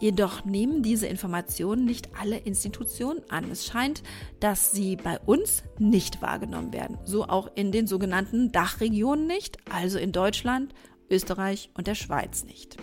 Jedoch 0.06 0.46
nehmen 0.46 0.84
diese 0.84 1.08
Informationen 1.08 1.84
nicht 1.84 2.10
alle 2.22 2.38
Institutionen 2.38 3.28
an. 3.28 3.50
Es 3.50 3.65
scheint, 3.65 4.04
dass 4.39 4.72
sie 4.72 4.98
bei 4.98 5.18
uns 5.22 5.63
nicht 5.80 6.22
wahrgenommen 6.22 6.74
werden. 6.74 7.00
So 7.06 7.24
auch 7.24 7.50
in 7.56 7.72
den 7.72 7.88
sogenannten 7.88 8.52
Dachregionen 8.52 9.26
nicht, 9.26 9.58
also 9.68 9.98
in 9.98 10.12
Deutschland, 10.12 10.76
Österreich 11.10 11.72
und 11.74 11.88
der 11.88 11.96
Schweiz 11.96 12.44
nicht. 12.44 12.78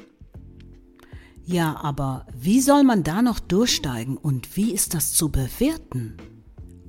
Ja, 1.45 1.77
aber 1.81 2.27
wie 2.37 2.61
soll 2.61 2.83
man 2.83 3.05
da 3.05 3.23
noch 3.23 3.39
durchsteigen 3.39 4.17
und 4.17 4.57
wie 4.57 4.73
ist 4.73 4.93
das 4.93 5.13
zu 5.13 5.31
bewerten? 5.31 6.17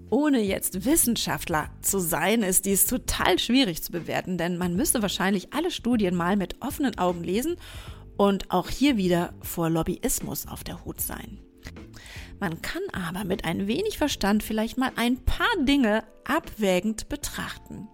Ohne 0.09 0.41
jetzt 0.41 0.83
Wissenschaftler 0.83 1.69
zu 1.81 1.99
sein, 1.99 2.41
ist 2.41 2.65
dies 2.65 2.87
total 2.87 3.37
schwierig 3.37 3.83
zu 3.83 3.91
bewerten, 3.91 4.39
denn 4.39 4.57
man 4.57 4.75
müsste 4.75 5.03
wahrscheinlich 5.03 5.53
alle 5.53 5.69
Studien 5.69 6.15
mal 6.15 6.37
mit 6.37 6.59
offenen 6.59 6.97
Augen 6.97 7.23
lesen 7.23 7.55
und 8.17 8.51
auch 8.51 8.69
hier 8.69 8.97
wieder 8.97 9.33
vor 9.41 9.69
Lobbyismus 9.69 10.47
auf 10.47 10.63
der 10.63 10.83
Hut 10.85 11.01
sein. 11.01 11.39
Man 12.39 12.61
kann 12.61 12.81
aber 12.91 13.23
mit 13.23 13.45
ein 13.45 13.67
wenig 13.67 13.97
Verstand 13.97 14.43
vielleicht 14.43 14.77
mal 14.77 14.91
ein 14.95 15.17
paar 15.23 15.55
Dinge 15.59 16.03
abwägend 16.25 17.09
betrachten. 17.09 17.87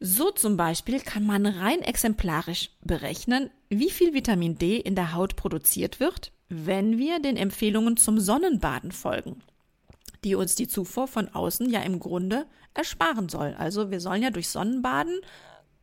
So 0.00 0.30
zum 0.30 0.56
Beispiel 0.56 1.00
kann 1.00 1.26
man 1.26 1.44
rein 1.46 1.82
exemplarisch 1.82 2.70
berechnen, 2.82 3.50
wie 3.68 3.90
viel 3.90 4.14
Vitamin 4.14 4.56
D 4.56 4.76
in 4.76 4.94
der 4.94 5.14
Haut 5.14 5.36
produziert 5.36 6.00
wird, 6.00 6.32
wenn 6.48 6.98
wir 6.98 7.20
den 7.20 7.36
Empfehlungen 7.36 7.96
zum 7.96 8.18
Sonnenbaden 8.18 8.92
folgen 8.92 9.42
die 10.24 10.34
uns 10.34 10.54
die 10.54 10.68
Zufuhr 10.68 11.08
von 11.08 11.28
außen 11.28 11.70
ja 11.70 11.80
im 11.80 11.98
Grunde 11.98 12.46
ersparen 12.74 13.28
soll. 13.28 13.54
Also 13.58 13.90
wir 13.90 14.00
sollen 14.00 14.22
ja 14.22 14.30
durch 14.30 14.48
Sonnenbaden 14.48 15.20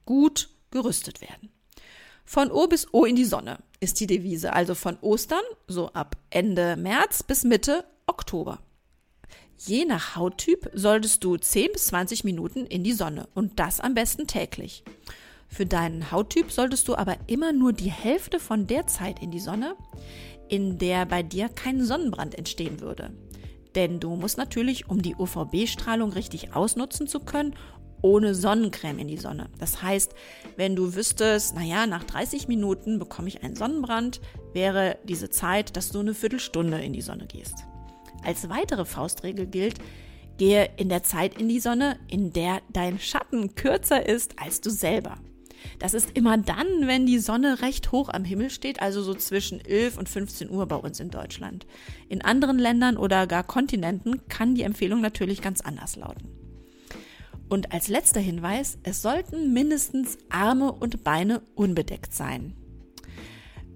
gut 0.06 0.50
gerüstet 0.72 1.22
werden. 1.22 1.50
Von 2.30 2.52
O 2.52 2.68
bis 2.68 2.94
O 2.94 3.06
in 3.06 3.16
die 3.16 3.24
Sonne 3.24 3.60
ist 3.80 4.02
die 4.02 4.06
Devise, 4.06 4.52
also 4.52 4.76
von 4.76 4.98
Ostern, 5.00 5.40
so 5.66 5.88
ab 5.94 6.18
Ende 6.30 6.76
März 6.76 7.24
bis 7.24 7.46
Mitte 7.46 7.86
Oktober. 8.06 8.60
Je 9.58 9.86
nach 9.86 10.18
Hauttyp 10.18 10.70
solltest 10.74 11.24
du 11.24 11.38
10 11.38 11.70
bis 11.72 11.88
20 11.88 12.26
Minuten 12.26 12.66
in 12.66 12.84
die 12.84 12.92
Sonne 12.92 13.30
und 13.34 13.60
das 13.62 13.80
am 13.80 13.94
besten 13.94 14.28
täglich. 14.28 14.84
Für 15.48 15.66
deinen 15.66 16.12
Hauttyp 16.12 16.52
solltest 16.52 16.90
du 16.90 16.96
aber 16.96 17.16
immer 17.28 17.54
nur 17.54 17.72
die 17.72 17.92
Hälfte 17.92 18.42
von 18.42 18.68
der 18.68 18.88
Zeit 18.88 19.22
in 19.22 19.32
die 19.32 19.40
Sonne, 19.40 19.78
in 20.50 20.78
der 20.78 21.06
bei 21.06 21.24
dir 21.24 21.48
kein 21.48 21.82
Sonnenbrand 21.82 22.36
entstehen 22.36 22.82
würde. 22.82 23.14
Denn 23.74 24.02
du 24.02 24.18
musst 24.18 24.38
natürlich, 24.38 24.90
um 24.90 25.02
die 25.02 25.16
UVB-Strahlung 25.16 26.12
richtig 26.12 26.54
ausnutzen 26.54 27.08
zu 27.08 27.22
können, 27.22 27.56
ohne 28.02 28.36
Sonnencreme 28.36 29.00
in 29.00 29.08
die 29.08 29.18
Sonne. 29.18 29.50
Das 29.60 29.82
heißt, 29.82 30.14
wenn 30.56 30.76
du 30.76 30.96
wüsstest, 30.96 31.56
naja, 31.56 31.88
nach 31.88 32.04
30 32.04 32.48
Minuten 32.48 33.00
bekomme 33.00 33.28
ich 33.28 33.44
einen 33.44 33.56
Sonnenbrand, 33.56 34.22
wäre 34.54 34.98
diese 35.04 35.30
Zeit, 35.30 35.76
dass 35.78 35.92
du 35.92 36.00
eine 36.00 36.14
Viertelstunde 36.14 36.80
in 36.80 36.94
die 36.94 37.02
Sonne 37.02 37.28
gehst. 37.28 37.66
Als 38.24 38.50
weitere 38.50 38.86
Faustregel 38.86 39.48
gilt, 39.48 39.80
gehe 40.38 40.70
in 40.78 40.90
der 40.90 41.04
Zeit 41.04 41.40
in 41.40 41.50
die 41.50 41.60
Sonne, 41.60 41.98
in 42.08 42.32
der 42.32 42.62
dein 42.72 43.00
Schatten 43.00 43.56
kürzer 43.56 44.06
ist 44.06 44.40
als 44.40 44.62
du 44.62 44.70
selber. 44.70 45.18
Das 45.80 45.94
ist 45.94 46.16
immer 46.16 46.38
dann, 46.38 46.68
wenn 46.82 47.06
die 47.06 47.20
Sonne 47.20 47.62
recht 47.62 47.92
hoch 47.92 48.10
am 48.10 48.24
Himmel 48.24 48.50
steht, 48.50 48.82
also 48.82 49.02
so 49.02 49.14
zwischen 49.14 49.64
11 49.64 49.98
und 49.98 50.10
15 50.10 50.50
Uhr 50.50 50.66
bei 50.68 50.76
uns 50.76 51.00
in 51.00 51.10
Deutschland. 51.10 51.66
In 52.10 52.22
anderen 52.22 52.60
Ländern 52.60 52.98
oder 52.98 53.28
gar 53.28 53.44
Kontinenten 53.44 54.28
kann 54.28 54.56
die 54.56 54.64
Empfehlung 54.64 55.02
natürlich 55.02 55.42
ganz 55.42 55.62
anders 55.62 55.96
lauten. 55.96 56.47
Und 57.50 57.72
als 57.72 57.88
letzter 57.88 58.20
Hinweis, 58.20 58.78
es 58.84 59.02
sollten 59.02 59.54
mindestens 59.54 60.18
Arme 60.30 60.72
und 60.72 61.04
Beine 61.04 61.42
unbedeckt 61.56 62.14
sein. 62.14 62.56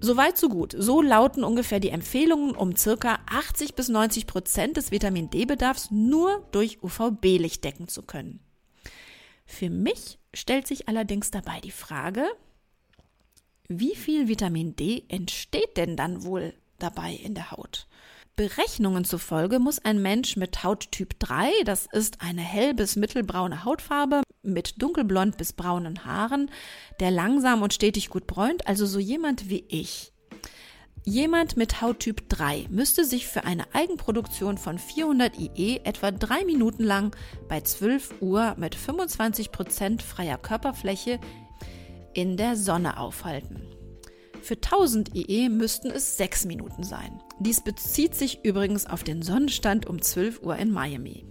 Soweit 0.00 0.36
so 0.36 0.48
gut. 0.48 0.74
So 0.76 1.00
lauten 1.00 1.44
ungefähr 1.44 1.78
die 1.78 1.90
Empfehlungen, 1.90 2.56
um 2.56 2.76
circa 2.76 3.20
80 3.30 3.74
bis 3.74 3.88
90 3.88 4.26
Prozent 4.26 4.76
des 4.76 4.90
Vitamin 4.90 5.30
D-Bedarfs 5.30 5.90
nur 5.92 6.46
durch 6.50 6.82
UVB-Licht 6.82 7.62
decken 7.62 7.86
zu 7.86 8.02
können. 8.02 8.40
Für 9.46 9.70
mich 9.70 10.18
stellt 10.34 10.66
sich 10.66 10.88
allerdings 10.88 11.30
dabei 11.30 11.60
die 11.60 11.70
Frage, 11.70 12.26
wie 13.68 13.94
viel 13.94 14.28
Vitamin 14.28 14.74
D 14.74 15.04
entsteht 15.08 15.76
denn 15.76 15.96
dann 15.96 16.24
wohl 16.24 16.52
dabei 16.78 17.12
in 17.14 17.34
der 17.34 17.52
Haut? 17.52 17.86
Berechnungen 18.36 19.04
zufolge 19.04 19.58
muss 19.58 19.78
ein 19.84 20.00
Mensch 20.00 20.36
mit 20.36 20.64
Hauttyp 20.64 21.18
3, 21.18 21.50
das 21.64 21.86
ist 21.92 22.20
eine 22.20 22.40
hell 22.40 22.74
bis 22.74 22.96
mittelbraune 22.96 23.64
Hautfarbe 23.64 24.22
mit 24.42 24.80
dunkelblond 24.82 25.36
bis 25.36 25.52
braunen 25.52 26.04
Haaren, 26.04 26.50
der 26.98 27.10
langsam 27.10 27.62
und 27.62 27.74
stetig 27.74 28.08
gut 28.08 28.26
bräunt, 28.26 28.66
also 28.66 28.86
so 28.86 28.98
jemand 28.98 29.48
wie 29.50 29.64
ich, 29.68 30.12
Jemand 31.04 31.56
mit 31.56 31.82
Hauttyp 31.82 32.28
3 32.28 32.66
müsste 32.70 33.04
sich 33.04 33.26
für 33.26 33.42
eine 33.42 33.64
Eigenproduktion 33.74 34.56
von 34.56 34.78
400 34.78 35.36
IE 35.36 35.80
etwa 35.82 36.12
drei 36.12 36.44
Minuten 36.44 36.84
lang 36.84 37.16
bei 37.48 37.60
12 37.60 38.22
Uhr 38.22 38.54
mit 38.56 38.76
25% 38.76 40.00
freier 40.00 40.38
Körperfläche 40.38 41.18
in 42.14 42.36
der 42.36 42.54
Sonne 42.54 42.98
aufhalten. 42.98 43.66
Für 44.42 44.54
1000 44.54 45.14
IE 45.14 45.48
müssten 45.48 45.88
es 45.88 46.16
sechs 46.16 46.44
Minuten 46.44 46.82
sein. 46.82 47.22
Dies 47.38 47.60
bezieht 47.60 48.16
sich 48.16 48.44
übrigens 48.44 48.86
auf 48.86 49.04
den 49.04 49.22
Sonnenstand 49.22 49.86
um 49.86 50.02
12 50.02 50.42
Uhr 50.42 50.56
in 50.56 50.72
Miami. 50.72 51.24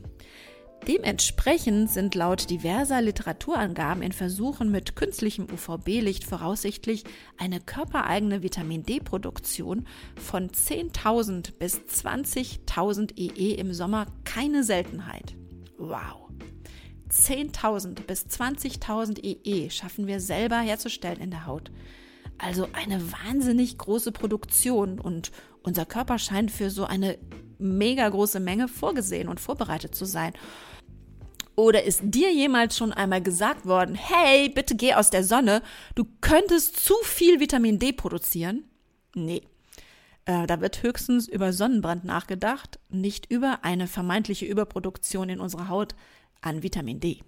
Dementsprechend 0.87 1.91
sind 1.91 2.15
laut 2.15 2.49
diverser 2.49 3.01
Literaturangaben 3.01 4.01
in 4.01 4.13
Versuchen 4.13 4.71
mit 4.71 4.95
künstlichem 4.95 5.45
UVB-Licht 5.51 6.23
voraussichtlich 6.23 7.03
eine 7.37 7.59
körpereigene 7.59 8.43
Vitamin 8.43 8.83
D-Produktion 8.83 9.85
von 10.15 10.49
10.000 10.49 11.57
bis 11.59 11.75
20.000 11.79 13.17
EE 13.17 13.55
im 13.55 13.73
Sommer 13.73 14.07
keine 14.23 14.63
Seltenheit. 14.63 15.35
Wow! 15.77 16.29
10.000 17.11 18.03
bis 18.07 18.25
20.000 18.25 19.19
EE 19.21 19.69
schaffen 19.69 20.07
wir 20.07 20.21
selber 20.21 20.59
herzustellen 20.59 21.19
in 21.19 21.29
der 21.29 21.45
Haut. 21.45 21.71
Also 22.37 22.67
eine 22.73 23.11
wahnsinnig 23.11 23.77
große 23.77 24.11
Produktion 24.11 24.99
und 24.99 25.31
unser 25.63 25.85
Körper 25.85 26.17
scheint 26.17 26.51
für 26.51 26.69
so 26.69 26.85
eine 26.85 27.17
mega 27.59 28.09
große 28.09 28.39
Menge 28.39 28.67
vorgesehen 28.67 29.27
und 29.27 29.39
vorbereitet 29.39 29.95
zu 29.95 30.05
sein. 30.05 30.33
Oder 31.55 31.83
ist 31.83 32.01
dir 32.03 32.33
jemals 32.33 32.77
schon 32.77 32.93
einmal 32.93 33.21
gesagt 33.21 33.65
worden, 33.65 33.93
hey, 33.93 34.49
bitte 34.49 34.75
geh 34.75 34.93
aus 34.93 35.09
der 35.09 35.23
Sonne, 35.23 35.61
du 35.95 36.05
könntest 36.21 36.77
zu 36.79 36.95
viel 37.03 37.39
Vitamin 37.39 37.77
D 37.77 37.91
produzieren? 37.91 38.63
Nee. 39.13 39.43
Äh, 40.25 40.47
da 40.47 40.61
wird 40.61 40.81
höchstens 40.81 41.27
über 41.27 41.51
Sonnenbrand 41.53 42.03
nachgedacht, 42.05 42.79
nicht 42.89 43.29
über 43.29 43.59
eine 43.63 43.87
vermeintliche 43.87 44.45
Überproduktion 44.45 45.29
in 45.29 45.39
unserer 45.39 45.69
Haut 45.69 45.93
an 46.41 46.63
Vitamin 46.63 46.99
D. 46.99 47.19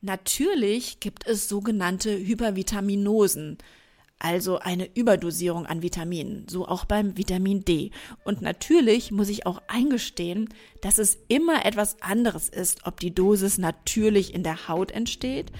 Natürlich 0.00 1.00
gibt 1.00 1.26
es 1.26 1.48
sogenannte 1.48 2.16
Hypervitaminosen, 2.16 3.58
also 4.20 4.58
eine 4.58 4.88
Überdosierung 4.94 5.66
an 5.66 5.82
Vitaminen, 5.82 6.46
so 6.48 6.68
auch 6.68 6.84
beim 6.84 7.16
Vitamin 7.16 7.64
D. 7.64 7.90
Und 8.22 8.42
natürlich 8.42 9.10
muss 9.10 9.28
ich 9.28 9.46
auch 9.46 9.60
eingestehen, 9.66 10.48
dass 10.82 10.98
es 10.98 11.18
immer 11.28 11.64
etwas 11.64 12.00
anderes 12.02 12.48
ist, 12.48 12.86
ob 12.86 13.00
die 13.00 13.14
Dosis 13.14 13.58
natürlich 13.58 14.34
in 14.34 14.42
der 14.42 14.68
Haut 14.68 14.92
entsteht 14.92 15.50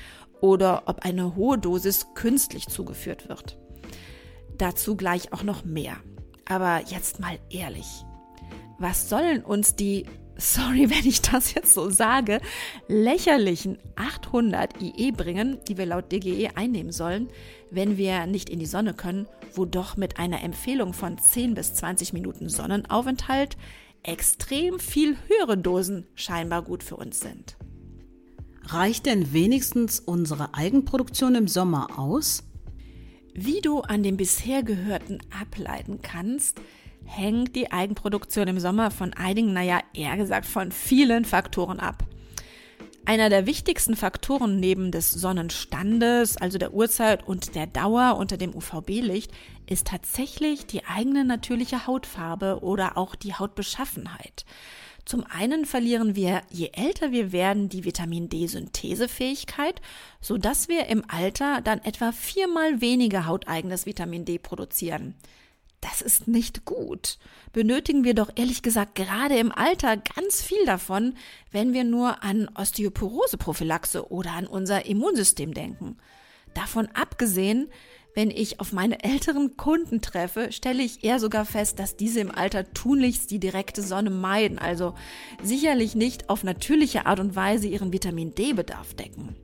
oder 0.41 0.85
ob 0.87 1.01
eine 1.01 1.35
hohe 1.35 1.59
Dosis 1.59 2.09
künstlich 2.15 2.69
zugeführt 2.69 3.29
wird. 3.29 3.59
Dazu 4.59 4.95
gleich 4.95 5.33
auch 5.33 5.43
noch 5.43 5.65
mehr. 5.65 5.97
Aber 6.45 6.83
jetzt 6.87 7.19
mal 7.19 7.39
ehrlich. 7.49 8.05
Was 8.79 9.09
sollen 9.09 9.43
uns 9.43 9.75
die 9.75 10.05
sorry, 10.41 10.91
wenn 10.91 11.07
ich 11.07 11.23
das 11.23 11.55
jetzt 11.55 11.75
so 11.75 11.91
sage, 11.91 12.41
lächerlichen 12.89 13.79
800 13.97 14.81
IE 14.83 15.13
bringen, 15.13 15.59
die 15.69 15.79
wir 15.79 15.87
laut 15.87 16.11
DGE 16.11 16.51
einnehmen 16.55 16.93
sollen, 16.93 17.29
wenn 17.71 17.97
wir 17.97 18.27
nicht 18.27 18.51
in 18.51 18.59
die 18.59 18.67
Sonne 18.67 18.95
können, 18.95 19.27
wo 19.55 19.65
doch 19.65 19.97
mit 19.97 20.19
einer 20.19 20.43
Empfehlung 20.43 20.93
von 20.93 21.19
10 21.19 21.55
bis 21.55 21.75
20 21.75 22.13
Minuten 22.13 22.49
Sonnenaufenthalt 22.49 23.57
extrem 24.03 24.79
viel 24.79 25.17
höhere 25.29 25.59
Dosen 25.59 26.07
scheinbar 26.15 26.63
gut 26.63 26.83
für 26.83 26.97
uns 26.97 27.21
sind. 27.21 27.57
Reicht 28.65 29.07
denn 29.07 29.33
wenigstens 29.33 30.01
unsere 30.01 30.55
Eigenproduktion 30.55 31.35
im 31.35 31.49
Sommer 31.49 31.99
aus? 31.99 32.45
Wie 33.35 33.61
du 33.61 33.81
an 33.81 34.03
dem 34.03 34.17
bisher 34.17 34.63
Gehörten 34.63 35.19
ableiten 35.39 36.01
kannst, 36.03 36.61
hängt 37.11 37.57
die 37.57 37.73
Eigenproduktion 37.73 38.49
im 38.49 38.61
Sommer 38.61 38.91
von 38.91 39.13
einigen, 39.13 39.53
naja, 39.53 39.81
eher 39.93 40.17
gesagt 40.17 40.47
von 40.47 40.73
vielen 40.73 41.25
Faktoren 41.25 41.81
ab. 41.81 42.05
Einer 43.05 43.29
der 43.29 43.47
wichtigsten 43.47 43.97
Faktoren 43.97 44.61
neben 44.61 44.93
des 44.93 45.11
Sonnenstandes, 45.11 46.37
also 46.37 46.59
der 46.59 46.73
Uhrzeit 46.73 47.27
und 47.27 47.55
der 47.55 47.67
Dauer 47.67 48.17
unter 48.19 48.37
dem 48.37 48.55
UVB-Licht, 48.55 49.33
ist 49.67 49.89
tatsächlich 49.89 50.67
die 50.67 50.85
eigene 50.85 51.25
natürliche 51.25 51.87
Hautfarbe 51.87 52.61
oder 52.63 52.97
auch 52.97 53.15
die 53.15 53.35
Hautbeschaffenheit. 53.35 54.45
Zum 55.05 55.25
einen 55.25 55.65
verlieren 55.65 56.15
wir, 56.15 56.43
je 56.51 56.71
älter 56.73 57.11
wir 57.11 57.33
werden, 57.33 57.69
die 57.69 57.85
Vitamin 57.85 58.29
D-Synthesefähigkeit, 58.29 59.81
so 60.21 60.37
dass 60.37 60.69
wir 60.69 60.87
im 60.87 61.03
Alter 61.09 61.63
dann 61.63 61.81
etwa 61.81 62.13
viermal 62.13 62.81
weniger 62.81 63.27
hauteigenes 63.27 63.87
Vitamin 63.87 64.25
D 64.25 64.39
produzieren. 64.39 65.15
Das 65.81 66.03
ist 66.03 66.29
nicht 66.29 66.65
gut. 66.65 67.19
Benötigen 67.53 68.05
wir 68.05 68.15
doch 68.15 68.31
ehrlich 68.35 68.63
gesagt 68.63 68.95
gerade 68.95 69.39
im 69.39 69.51
Alter 69.51 69.97
ganz 69.97 70.43
viel 70.43 70.65
davon, 70.67 71.15
wenn 71.51 71.73
wir 71.73 71.85
nur 71.85 72.23
an 72.23 72.49
Osteoporose-Prophylaxe 72.55 74.11
oder 74.11 74.33
an 74.33 74.47
unser 74.47 74.85
Immunsystem 74.87 75.55
denken. 75.55 75.97
Davon 76.55 76.89
abgesehen, 76.95 77.71
wenn 78.15 78.31
ich 78.31 78.61
auf 78.61 78.73
meine 78.73 79.05
älteren 79.05 79.57
Kunden 79.57 80.01
treffe, 80.01 80.51
stelle 80.53 80.83
ich 80.83 81.05
eher 81.05 81.21
sogar 81.21 81.45
fest, 81.45 81.79
dass 81.79 81.97
diese 81.97 82.21
im 82.21 82.31
Alter 82.35 82.73
tunlichst 82.73 83.31
die 83.31 83.39
direkte 83.39 83.83
Sonne 83.83 84.11
meiden, 84.11 84.59
also 84.59 84.95
sicherlich 85.43 85.95
nicht 85.95 86.29
auf 86.29 86.43
natürliche 86.43 87.07
Art 87.07 87.21
und 87.21 87.37
Weise 87.37 87.69
ihren 87.69 87.93
Vitamin 87.93 88.35
D-Bedarf 88.35 88.95
decken. 88.95 89.37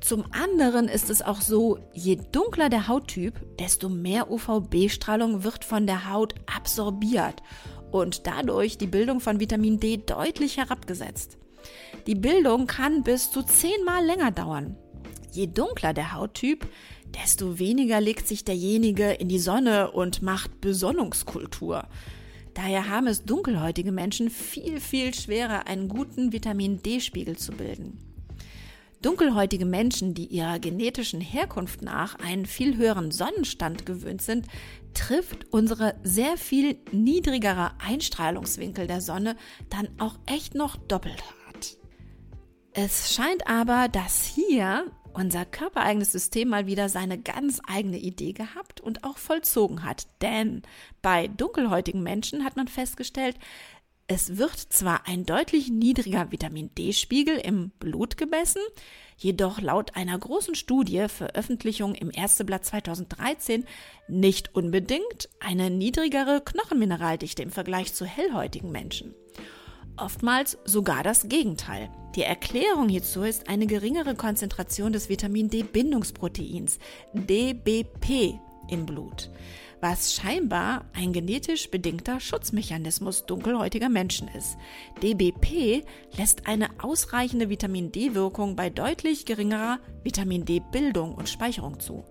Zum 0.00 0.24
anderen 0.32 0.88
ist 0.88 1.10
es 1.10 1.20
auch 1.20 1.42
so, 1.42 1.78
je 1.92 2.16
dunkler 2.32 2.70
der 2.70 2.88
Hauttyp, 2.88 3.34
desto 3.58 3.88
mehr 3.88 4.30
UVB-Strahlung 4.30 5.44
wird 5.44 5.64
von 5.64 5.86
der 5.86 6.10
Haut 6.10 6.34
absorbiert 6.46 7.42
und 7.90 8.26
dadurch 8.26 8.78
die 8.78 8.86
Bildung 8.86 9.20
von 9.20 9.40
Vitamin 9.40 9.78
D 9.78 9.98
deutlich 9.98 10.56
herabgesetzt. 10.56 11.36
Die 12.06 12.14
Bildung 12.14 12.66
kann 12.66 13.02
bis 13.02 13.30
zu 13.30 13.42
zehnmal 13.42 14.04
länger 14.04 14.30
dauern. 14.30 14.76
Je 15.32 15.46
dunkler 15.46 15.92
der 15.92 16.14
Hauttyp, 16.14 16.66
desto 17.08 17.58
weniger 17.58 18.00
legt 18.00 18.26
sich 18.26 18.44
derjenige 18.44 19.10
in 19.10 19.28
die 19.28 19.38
Sonne 19.38 19.90
und 19.90 20.22
macht 20.22 20.60
Besonnungskultur. 20.60 21.84
Daher 22.54 22.88
haben 22.88 23.06
es 23.06 23.24
dunkelhäutige 23.24 23.92
Menschen 23.92 24.30
viel, 24.30 24.80
viel 24.80 25.14
schwerer, 25.14 25.66
einen 25.66 25.88
guten 25.88 26.32
Vitamin 26.32 26.82
D-Spiegel 26.82 27.36
zu 27.36 27.52
bilden. 27.52 28.09
Dunkelhäutige 29.02 29.64
Menschen, 29.64 30.12
die 30.12 30.26
ihrer 30.26 30.58
genetischen 30.58 31.22
Herkunft 31.22 31.80
nach 31.80 32.16
einen 32.16 32.44
viel 32.44 32.76
höheren 32.76 33.10
Sonnenstand 33.10 33.86
gewöhnt 33.86 34.20
sind, 34.20 34.46
trifft 34.92 35.46
unsere 35.52 35.94
sehr 36.02 36.36
viel 36.36 36.76
niedrigere 36.92 37.72
Einstrahlungswinkel 37.80 38.86
der 38.86 39.00
Sonne 39.00 39.36
dann 39.70 39.88
auch 39.98 40.18
echt 40.26 40.54
noch 40.54 40.76
doppelt 40.76 41.22
hart. 41.22 41.78
Es 42.72 43.14
scheint 43.14 43.48
aber, 43.48 43.88
dass 43.88 44.24
hier 44.24 44.84
unser 45.12 45.44
körpereigenes 45.44 46.12
System 46.12 46.48
mal 46.48 46.66
wieder 46.66 46.88
seine 46.88 47.18
ganz 47.18 47.60
eigene 47.66 47.98
Idee 47.98 48.32
gehabt 48.32 48.80
und 48.80 49.04
auch 49.04 49.18
vollzogen 49.18 49.84
hat. 49.84 50.06
Denn 50.22 50.62
bei 51.02 51.26
dunkelhäutigen 51.28 52.02
Menschen 52.02 52.44
hat 52.44 52.56
man 52.56 52.68
festgestellt, 52.68 53.36
es 54.12 54.38
wird 54.38 54.56
zwar 54.56 55.06
ein 55.06 55.24
deutlich 55.24 55.70
niedriger 55.70 56.32
Vitamin 56.32 56.74
D-Spiegel 56.74 57.36
im 57.36 57.70
Blut 57.78 58.16
gemessen, 58.16 58.60
jedoch 59.16 59.60
laut 59.60 59.94
einer 59.94 60.18
großen 60.18 60.56
Studie, 60.56 61.06
Veröffentlichung 61.06 61.94
im 61.94 62.10
Ärzteblatt 62.12 62.64
2013, 62.64 63.66
nicht 64.08 64.52
unbedingt 64.52 65.28
eine 65.38 65.70
niedrigere 65.70 66.40
Knochenmineraldichte 66.44 67.44
im 67.44 67.52
Vergleich 67.52 67.94
zu 67.94 68.04
hellhäutigen 68.04 68.72
Menschen. 68.72 69.14
Oftmals 69.96 70.58
sogar 70.64 71.04
das 71.04 71.28
Gegenteil. 71.28 71.88
Die 72.16 72.22
Erklärung 72.22 72.88
hierzu 72.88 73.22
ist 73.22 73.48
eine 73.48 73.68
geringere 73.68 74.16
Konzentration 74.16 74.92
des 74.92 75.08
Vitamin 75.08 75.50
D-Bindungsproteins, 75.50 76.80
DBP, 77.14 78.40
im 78.70 78.86
Blut 78.86 79.30
was 79.80 80.14
scheinbar 80.14 80.84
ein 80.92 81.12
genetisch 81.12 81.70
bedingter 81.70 82.20
Schutzmechanismus 82.20 83.26
dunkelhäutiger 83.26 83.88
Menschen 83.88 84.28
ist. 84.28 84.56
DBP 85.02 85.84
lässt 86.16 86.46
eine 86.46 86.68
ausreichende 86.82 87.48
Vitamin 87.48 87.92
D-Wirkung 87.92 88.56
bei 88.56 88.70
deutlich 88.70 89.24
geringerer 89.24 89.78
Vitamin 90.02 90.44
D-Bildung 90.44 91.14
und 91.14 91.28
Speicherung 91.28 91.80
zu. 91.80 92.04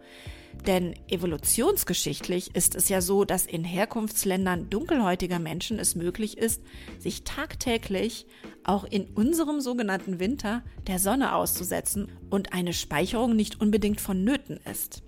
Denn 0.68 0.94
evolutionsgeschichtlich 1.08 2.56
ist 2.56 2.76
es 2.76 2.90
ja 2.90 3.02
so, 3.02 3.24
dass 3.24 3.46
in 3.46 3.64
Herkunftsländern 3.64 4.70
dunkelhäutiger 4.70 5.40
Menschen 5.40 5.80
es 5.80 5.96
möglich 5.96 6.38
ist, 6.38 6.62
sich 6.98 7.24
tagtäglich 7.24 8.26
auch 8.64 8.84
in 8.84 9.06
unserem 9.06 9.62
sogenannten 9.62 10.20
Winter 10.20 10.64
der 10.88 11.00
Sonne 11.00 11.34
auszusetzen 11.34 12.12
und 12.30 12.52
eine 12.52 12.74
Speicherung 12.74 13.36
nicht 13.36 13.62
unbedingt 13.62 14.02
vonnöten 14.02 14.60
ist. 14.70 15.02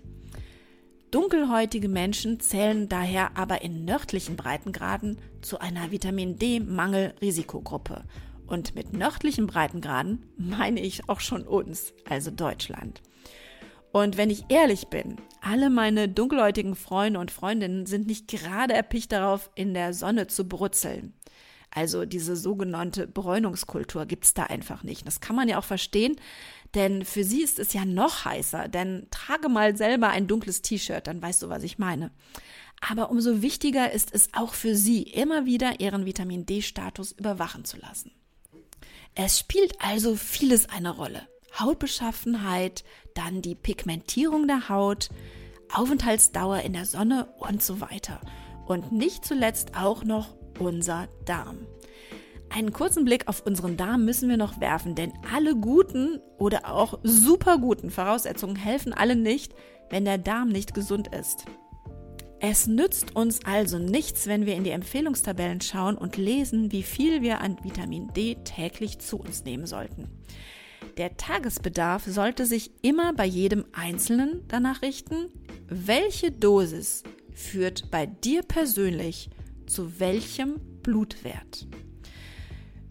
Dunkelhäutige 1.11 1.89
Menschen 1.89 2.39
zählen 2.39 2.87
daher 2.87 3.35
aber 3.35 3.61
in 3.63 3.83
nördlichen 3.83 4.37
Breitengraden 4.37 5.19
zu 5.41 5.59
einer 5.59 5.91
Vitamin 5.91 6.37
D-Mangel-Risikogruppe. 6.37 8.05
Und 8.47 8.75
mit 8.75 8.93
nördlichen 8.93 9.45
Breitengraden 9.45 10.25
meine 10.37 10.79
ich 10.79 11.09
auch 11.09 11.19
schon 11.19 11.43
uns, 11.43 11.93
also 12.09 12.31
Deutschland. 12.31 13.01
Und 13.91 14.15
wenn 14.15 14.29
ich 14.29 14.45
ehrlich 14.47 14.87
bin, 14.87 15.17
alle 15.41 15.69
meine 15.69 16.07
dunkelhäutigen 16.07 16.75
Freunde 16.75 17.19
und 17.19 17.29
Freundinnen 17.29 17.85
sind 17.85 18.07
nicht 18.07 18.29
gerade 18.29 18.73
erpicht 18.73 19.11
darauf, 19.11 19.49
in 19.53 19.73
der 19.73 19.93
Sonne 19.93 20.27
zu 20.27 20.47
brutzeln. 20.47 21.13
Also 21.73 22.05
diese 22.05 22.35
sogenannte 22.35 23.07
Bräunungskultur 23.07 24.05
gibt's 24.05 24.33
da 24.33 24.43
einfach 24.43 24.83
nicht. 24.83 25.07
Das 25.07 25.21
kann 25.21 25.35
man 25.35 25.47
ja 25.47 25.57
auch 25.57 25.63
verstehen, 25.63 26.17
denn 26.75 27.05
für 27.05 27.23
sie 27.23 27.41
ist 27.41 27.59
es 27.59 27.73
ja 27.73 27.85
noch 27.85 28.25
heißer. 28.25 28.67
Denn 28.67 29.07
trage 29.11 29.49
mal 29.49 29.75
selber 29.75 30.09
ein 30.09 30.27
dunkles 30.27 30.61
T-Shirt, 30.61 31.07
dann 31.07 31.21
weißt 31.21 31.43
du, 31.43 31.49
was 31.49 31.63
ich 31.63 31.77
meine. 31.77 32.11
Aber 32.81 33.11
umso 33.11 33.41
wichtiger 33.41 33.91
ist 33.91 34.13
es 34.13 34.29
auch 34.33 34.53
für 34.53 34.75
sie, 34.75 35.03
immer 35.03 35.45
wieder 35.45 35.79
ihren 35.79 36.05
Vitamin 36.05 36.45
D-Status 36.45 37.11
überwachen 37.11 37.63
zu 37.65 37.77
lassen. 37.77 38.11
Es 39.13 39.39
spielt 39.39 39.73
also 39.81 40.15
vieles 40.15 40.69
eine 40.69 40.89
Rolle. 40.89 41.27
Hautbeschaffenheit, 41.59 42.83
dann 43.13 43.41
die 43.41 43.55
Pigmentierung 43.55 44.47
der 44.47 44.69
Haut, 44.69 45.09
Aufenthaltsdauer 45.73 46.61
in 46.61 46.73
der 46.73 46.85
Sonne 46.85 47.27
und 47.37 47.61
so 47.61 47.81
weiter. 47.81 48.21
Und 48.65 48.91
nicht 48.91 49.25
zuletzt 49.25 49.75
auch 49.75 50.03
noch 50.03 50.35
unser 50.59 51.07
Darm. 51.25 51.67
Einen 52.53 52.73
kurzen 52.73 53.05
Blick 53.05 53.29
auf 53.29 53.45
unseren 53.45 53.77
Darm 53.77 54.03
müssen 54.03 54.27
wir 54.27 54.35
noch 54.35 54.59
werfen, 54.59 54.93
denn 54.93 55.13
alle 55.33 55.55
guten 55.55 56.19
oder 56.37 56.69
auch 56.69 56.99
super 57.01 57.57
guten 57.57 57.89
Voraussetzungen 57.89 58.57
helfen 58.57 58.93
alle 58.93 59.15
nicht, 59.15 59.55
wenn 59.89 60.03
der 60.03 60.17
Darm 60.17 60.49
nicht 60.49 60.73
gesund 60.73 61.07
ist. 61.15 61.45
Es 62.41 62.67
nützt 62.67 63.15
uns 63.15 63.45
also 63.45 63.77
nichts, 63.77 64.27
wenn 64.27 64.45
wir 64.45 64.55
in 64.55 64.65
die 64.65 64.71
Empfehlungstabellen 64.71 65.61
schauen 65.61 65.97
und 65.97 66.17
lesen, 66.17 66.73
wie 66.73 66.83
viel 66.83 67.21
wir 67.21 67.39
an 67.39 67.55
Vitamin 67.63 68.11
D 68.13 68.35
täglich 68.43 68.99
zu 68.99 69.17
uns 69.17 69.45
nehmen 69.45 69.65
sollten. 69.65 70.09
Der 70.97 71.15
Tagesbedarf 71.15 72.03
sollte 72.05 72.45
sich 72.45 72.71
immer 72.81 73.13
bei 73.13 73.25
jedem 73.25 73.63
Einzelnen 73.71 74.41
danach 74.49 74.81
richten, 74.81 75.29
welche 75.67 76.31
Dosis 76.31 77.03
führt 77.33 77.91
bei 77.91 78.07
dir 78.07 78.43
persönlich 78.43 79.29
zu 79.67 80.01
welchem 80.01 80.59
Blutwert. 80.83 81.67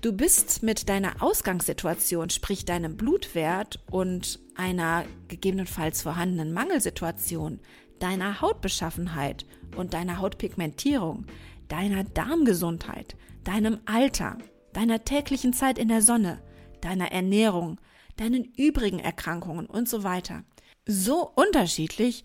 Du 0.01 0.15
bist 0.15 0.63
mit 0.63 0.89
deiner 0.89 1.23
Ausgangssituation, 1.23 2.31
sprich 2.31 2.65
deinem 2.65 2.97
Blutwert 2.97 3.81
und 3.91 4.41
einer 4.55 5.05
gegebenenfalls 5.29 6.01
vorhandenen 6.01 6.55
Mangelsituation, 6.55 7.61
deiner 7.99 8.41
Hautbeschaffenheit 8.41 9.45
und 9.77 9.93
deiner 9.93 10.19
Hautpigmentierung, 10.19 11.27
deiner 11.69 12.05
Darmgesundheit, 12.05 13.15
deinem 13.45 13.81
Alter, 13.85 14.39
deiner 14.73 15.05
täglichen 15.05 15.53
Zeit 15.53 15.77
in 15.77 15.89
der 15.89 16.01
Sonne, 16.01 16.43
deiner 16.81 17.13
Ernährung, 17.13 17.79
deinen 18.17 18.45
übrigen 18.57 19.01
Erkrankungen 19.01 19.67
und 19.67 19.87
so 19.87 20.03
weiter. 20.03 20.45
So 20.87 21.31
unterschiedlich, 21.35 22.25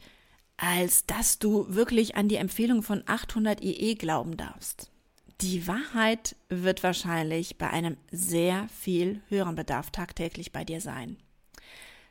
als 0.55 1.05
dass 1.07 1.39
du 1.39 1.65
wirklich 1.67 2.15
an 2.15 2.29
die 2.29 2.37
Empfehlung 2.37 2.83
von 2.83 3.03
800 3.05 3.61
IE 3.61 3.95
glauben 3.95 4.37
darfst. 4.37 4.93
Die 5.41 5.67
Wahrheit 5.67 6.37
wird 6.47 6.81
wahrscheinlich 6.81 7.57
bei 7.57 7.69
einem 7.69 7.97
sehr 8.09 8.69
viel 8.69 9.21
höheren 9.27 9.55
Bedarf 9.55 9.91
tagtäglich 9.91 10.53
bei 10.53 10.63
dir 10.63 10.79
sein. 10.79 11.17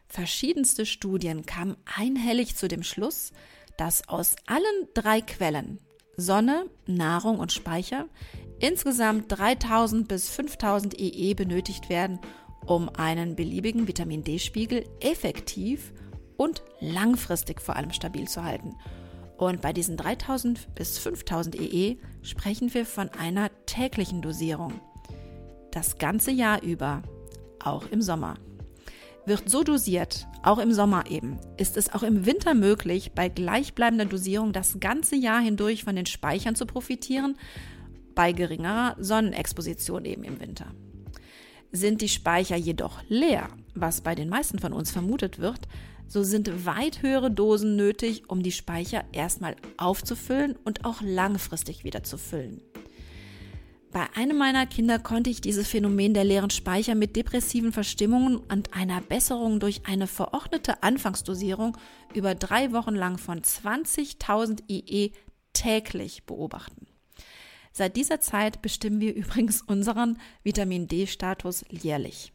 Verschiedenste 0.09 0.85
Studien 0.85 1.47
kamen 1.47 1.77
einhellig 1.97 2.55
zu 2.55 2.69
dem 2.69 2.83
Schluss, 2.83 3.33
dass 3.79 4.09
aus 4.09 4.37
allen 4.47 4.89
drei 4.93 5.23
Quellen 5.23 5.79
Sonne, 6.17 6.67
Nahrung 6.87 7.39
und 7.39 7.51
Speicher 7.51 8.07
insgesamt 8.61 9.25
3000 9.29 10.07
bis 10.07 10.29
5000 10.29 11.01
EE 11.01 11.35
benötigt 11.35 11.89
werden, 11.89 12.21
um 12.67 12.89
einen 12.91 13.37
beliebigen 13.37 13.89
Vitamin 13.89 14.23
D-Spiegel 14.23 14.85
effektiv 15.01 15.93
und 16.37 16.63
langfristig 16.79 17.61
vor 17.61 17.75
allem 17.77 17.93
stabil 17.93 18.29
zu 18.29 18.45
halten 18.45 18.77
und 19.49 19.61
bei 19.61 19.73
diesen 19.73 19.97
3000 19.97 20.75
bis 20.75 20.99
5000 20.99 21.61
EE 21.61 21.97
sprechen 22.23 22.73
wir 22.75 22.87
von 22.87 23.09
einer 23.11 23.51
täglichen 23.67 24.23
Dosierung. 24.23 24.73
Das 25.71 25.99
ganze 25.99 26.31
Jahr 26.31 26.63
über, 26.63 27.03
auch 27.63 27.87
im 27.91 28.03
Sommer. 28.03 28.37
Wird 29.27 29.49
so 29.49 29.65
dosiert, 29.65 30.27
auch 30.43 30.59
im 30.59 30.73
Sommer 30.73 31.11
eben, 31.11 31.39
ist 31.57 31.77
es 31.77 31.93
auch 31.93 32.03
im 32.03 32.27
Winter 32.27 32.55
möglich, 32.55 33.13
bei 33.13 33.29
gleichbleibender 33.29 34.05
Dosierung 34.05 34.53
das 34.53 34.79
ganze 34.81 35.17
Jahr 35.17 35.41
hindurch 35.41 35.83
von 35.83 35.97
den 35.97 36.07
Speichern 36.07 36.55
zu 36.55 36.67
profitieren, 36.67 37.37
bei 38.15 38.33
geringerer 38.33 38.97
Sonnenexposition 38.99 40.05
eben 40.05 40.25
im 40.25 40.41
Winter. 40.41 40.67
Sind 41.73 42.03
die 42.03 42.09
Speicher 42.09 42.57
jedoch 42.57 43.03
leer, 43.09 43.49
was 43.75 44.03
bei 44.03 44.15
den 44.15 44.29
meisten 44.29 44.59
von 44.59 44.73
uns 44.73 44.91
vermutet 44.91 45.39
wird, 45.39 45.61
so 46.07 46.23
sind 46.23 46.67
weit 46.67 47.03
höhere 47.03 47.31
Dosen 47.31 47.77
nötig, 47.77 48.25
um 48.29 48.43
die 48.43 48.53
Speicher 48.53 49.05
erstmal 49.13 49.57
aufzufüllen 49.77 50.57
und 50.65 50.85
auch 50.85 51.01
langfristig 51.03 51.85
wieder 51.85 52.03
zu 52.03 52.19
füllen. 52.19 52.61
Bei 53.95 54.09
einem 54.17 54.37
meiner 54.37 54.67
Kinder 54.67 54.99
konnte 54.99 55.31
ich 55.31 55.41
dieses 55.41 55.69
Phänomen 55.69 56.15
der 56.15 56.25
leeren 56.25 56.51
Speicher 56.51 56.97
mit 56.97 57.15
depressiven 57.15 57.73
Verstimmungen 57.73 58.39
und 58.39 58.75
einer 58.75 59.01
Besserung 59.01 59.61
durch 59.61 59.83
eine 59.87 60.09
verordnete 60.09 60.83
Anfangsdosierung 60.83 61.77
über 62.13 62.35
drei 62.35 62.73
Wochen 62.73 62.97
lang 62.97 63.19
von 63.19 63.41
20.000 63.41 64.65
IE 64.69 65.13
täglich 65.53 66.25
beobachten. 66.25 66.89
Seit 67.71 67.97
dieser 67.97 68.21
Zeit 68.21 68.63
bestimmen 68.63 69.01
wir 69.01 69.15
übrigens 69.17 69.63
unseren 69.63 70.19
Vitamin 70.43 70.89
D-Status 70.89 71.65
jährlich. 71.71 72.34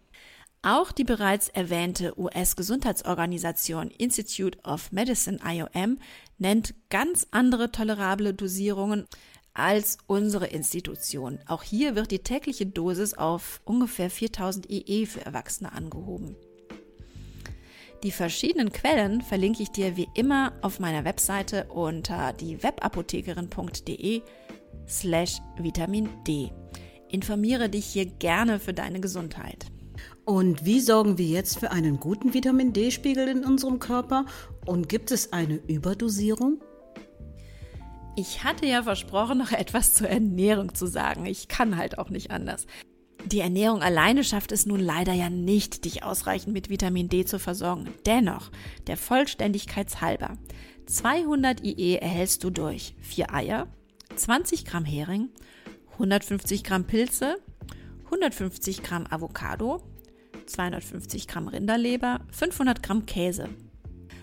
Auch 0.61 0.91
die 0.91 1.05
bereits 1.05 1.47
erwähnte 1.47 2.19
US-Gesundheitsorganisation 2.19 3.91
Institute 3.91 4.57
of 4.65 4.91
Medicine 4.91 5.39
IOM 5.45 5.99
nennt 6.37 6.73
ganz 6.89 7.27
andere 7.31 7.71
tolerable 7.71 8.33
Dosierungen 8.33 9.05
als 9.53 9.97
unsere 10.07 10.47
Institution. 10.47 11.39
Auch 11.47 11.63
hier 11.63 11.95
wird 11.95 12.11
die 12.11 12.19
tägliche 12.19 12.65
Dosis 12.65 13.13
auf 13.13 13.61
ungefähr 13.63 14.09
4000 14.09 14.69
IE 14.69 15.05
für 15.05 15.25
Erwachsene 15.25 15.71
angehoben. 15.71 16.35
Die 18.03 18.11
verschiedenen 18.11 18.71
Quellen 18.73 19.21
verlinke 19.21 19.63
ich 19.63 19.71
dir 19.71 19.95
wie 19.95 20.07
immer 20.13 20.53
auf 20.61 20.79
meiner 20.79 21.05
Webseite 21.05 21.65
unter 21.65 22.33
die 22.33 22.61
webapothekerin.de 22.61 24.21
slash 24.87 25.39
Vitamin 25.57 26.09
D. 26.27 26.51
Informiere 27.09 27.69
dich 27.69 27.85
hier 27.85 28.05
gerne 28.05 28.59
für 28.59 28.73
deine 28.73 28.99
Gesundheit. 28.99 29.65
Und 30.29 30.63
wie 30.63 30.79
sorgen 30.79 31.17
wir 31.17 31.25
jetzt 31.25 31.57
für 31.57 31.71
einen 31.71 31.99
guten 31.99 32.35
Vitamin 32.35 32.71
D-Spiegel 32.71 33.27
in 33.29 33.43
unserem 33.43 33.79
Körper? 33.79 34.27
Und 34.63 34.87
gibt 34.87 35.09
es 35.09 35.33
eine 35.33 35.55
Überdosierung? 35.55 36.61
Ich 38.15 38.43
hatte 38.43 38.67
ja 38.67 38.83
versprochen, 38.83 39.39
noch 39.39 39.51
etwas 39.53 39.95
zur 39.95 40.07
Ernährung 40.07 40.75
zu 40.75 40.85
sagen. 40.85 41.25
Ich 41.25 41.47
kann 41.47 41.77
halt 41.77 41.97
auch 41.97 42.11
nicht 42.11 42.29
anders. 42.29 42.67
Die 43.25 43.39
Ernährung 43.39 43.81
alleine 43.81 44.23
schafft 44.23 44.51
es 44.51 44.67
nun 44.67 44.79
leider 44.79 45.13
ja 45.13 45.31
nicht, 45.31 45.83
dich 45.83 46.03
ausreichend 46.03 46.53
mit 46.53 46.69
Vitamin 46.69 47.09
D 47.09 47.25
zu 47.25 47.39
versorgen. 47.39 47.87
Dennoch, 48.05 48.51
der 48.85 48.97
Vollständigkeit 48.97 49.99
halber, 49.99 50.37
200 50.85 51.63
IE 51.63 51.95
erhältst 51.95 52.43
du 52.43 52.51
durch 52.51 52.93
4 53.01 53.33
Eier, 53.33 53.67
20 54.15 54.63
Gramm 54.65 54.85
Hering, 54.85 55.29
150 55.93 56.63
Gramm 56.63 56.83
Pilze, 56.83 57.37
150 58.05 58.83
Gramm 58.83 59.07
Avocado, 59.09 59.81
250 60.49 61.27
Gramm 61.27 61.47
Rinderleber, 61.47 62.19
500 62.31 62.83
Gramm 62.83 63.05
Käse. 63.05 63.49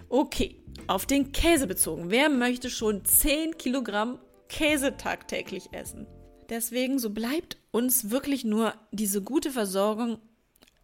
Okay, 0.08 0.62
auf 0.86 1.06
den 1.06 1.32
Käse 1.32 1.66
bezogen. 1.66 2.10
Wer 2.10 2.28
möchte 2.28 2.70
schon 2.70 3.04
10 3.04 3.58
Kilogramm 3.58 4.18
Käse 4.48 4.96
tagtäglich 4.96 5.72
essen? 5.72 6.06
Deswegen, 6.48 6.98
so 6.98 7.10
bleibt 7.10 7.56
uns 7.70 8.10
wirklich 8.10 8.44
nur 8.44 8.74
diese 8.92 9.22
gute 9.22 9.50
Versorgung 9.50 10.18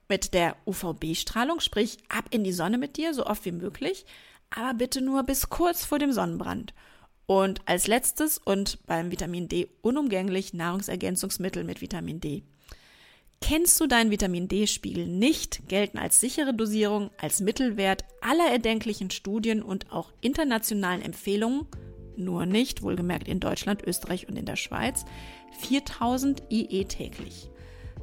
mit 0.09 0.35
der 0.35 0.57
UVB-Strahlung, 0.67 1.61
sprich 1.61 1.99
ab 2.09 2.25
in 2.31 2.45
die 2.45 2.53
Sonne 2.53 2.79
mit 2.79 2.97
dir, 2.97 3.15
so 3.15 3.27
oft 3.27 3.45
wie 3.45 3.53
möglich, 3.53 4.05
aber 4.51 4.75
bitte 4.75 5.01
nur 5.01 5.23
bis 5.23 5.49
kurz 5.49 5.85
vor 5.85 5.99
dem 5.99 6.13
Sonnenbrand. 6.13 6.75
Und 7.27 7.61
als 7.67 7.87
letztes 7.87 8.39
und 8.39 8.85
beim 8.87 9.11
Vitamin 9.11 9.49
D 9.49 9.69
unumgänglich 9.81 10.53
Nahrungsergänzungsmittel 10.53 11.65
mit 11.65 11.81
Vitamin 11.81 12.21
D. 12.21 12.43
Kennst 13.43 13.81
du 13.81 13.89
deinen 13.89 14.13
Vitamin 14.13 14.47
D-Spiegel 14.47 15.09
nicht, 15.09 15.69
gelten 15.69 15.99
als 15.99 16.21
sichere 16.21 16.55
Dosierung, 16.55 17.11
als 17.21 17.41
Mittelwert 17.41 18.05
aller 18.21 18.47
erdenklichen 18.51 19.11
Studien 19.11 19.63
und 19.63 19.93
auch 19.93 20.13
internationalen 20.21 21.03
Empfehlungen, 21.03 21.67
nur 22.17 22.47
nicht, 22.47 22.83
wohlgemerkt 22.83 23.27
in 23.27 23.41
Deutschland, 23.41 23.83
Österreich 23.85 24.29
und 24.29 24.37
in 24.39 24.47
der 24.47 24.57
Schweiz, 24.57 25.05
4000 25.59 26.45
IE 26.51 26.85
täglich. 26.85 27.51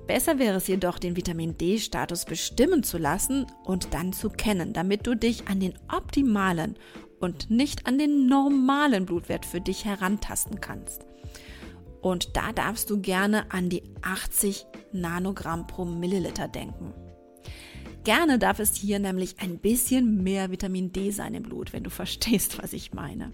Besser 0.08 0.40
wäre 0.40 0.58
es 0.58 0.68
jedoch, 0.68 1.00
den 1.00 1.16
Vitamin 1.16 1.58
D-Status 1.58 2.26
bestimmen 2.26 2.84
zu 2.84 2.98
lassen 2.98 3.48
und 3.64 3.94
dann 3.94 4.12
zu 4.12 4.30
kennen, 4.30 4.74
damit 4.74 5.08
du 5.08 5.16
dich 5.16 5.48
an 5.48 5.62
den 5.62 5.74
optimalen 5.92 6.76
und 7.20 7.50
nicht 7.50 7.88
an 7.88 7.98
den 7.98 8.28
normalen 8.28 9.06
Blutwert 9.06 9.46
für 9.46 9.62
dich 9.62 9.86
herantasten 9.86 10.60
kannst. 10.60 11.06
Und 12.02 12.36
da 12.36 12.54
darfst 12.54 12.89
du 12.89 13.02
gerne 13.02 13.52
an 13.52 13.70
die 13.70 13.84
80 14.02 14.66
Nanogramm 14.93 15.68
pro 15.68 15.86
Milliliter 15.86 16.47
denken. 16.47 16.93
Gerne 18.04 18.39
darf 18.39 18.60
es 18.60 18.76
hier 18.76 19.00
nämlich 19.00 19.39
ein 19.39 19.60
bisschen 19.60 20.24
mehr 20.24 20.52
Vitamin 20.52 20.91
D 20.91 21.12
sein 21.12 21.34
im 21.34 21.43
Blut, 21.43 21.74
wenn 21.74 21.84
du 21.84 21.89
verstehst, 21.89 22.62
was 22.62 22.74
ich 22.74 22.93
meine. 22.93 23.34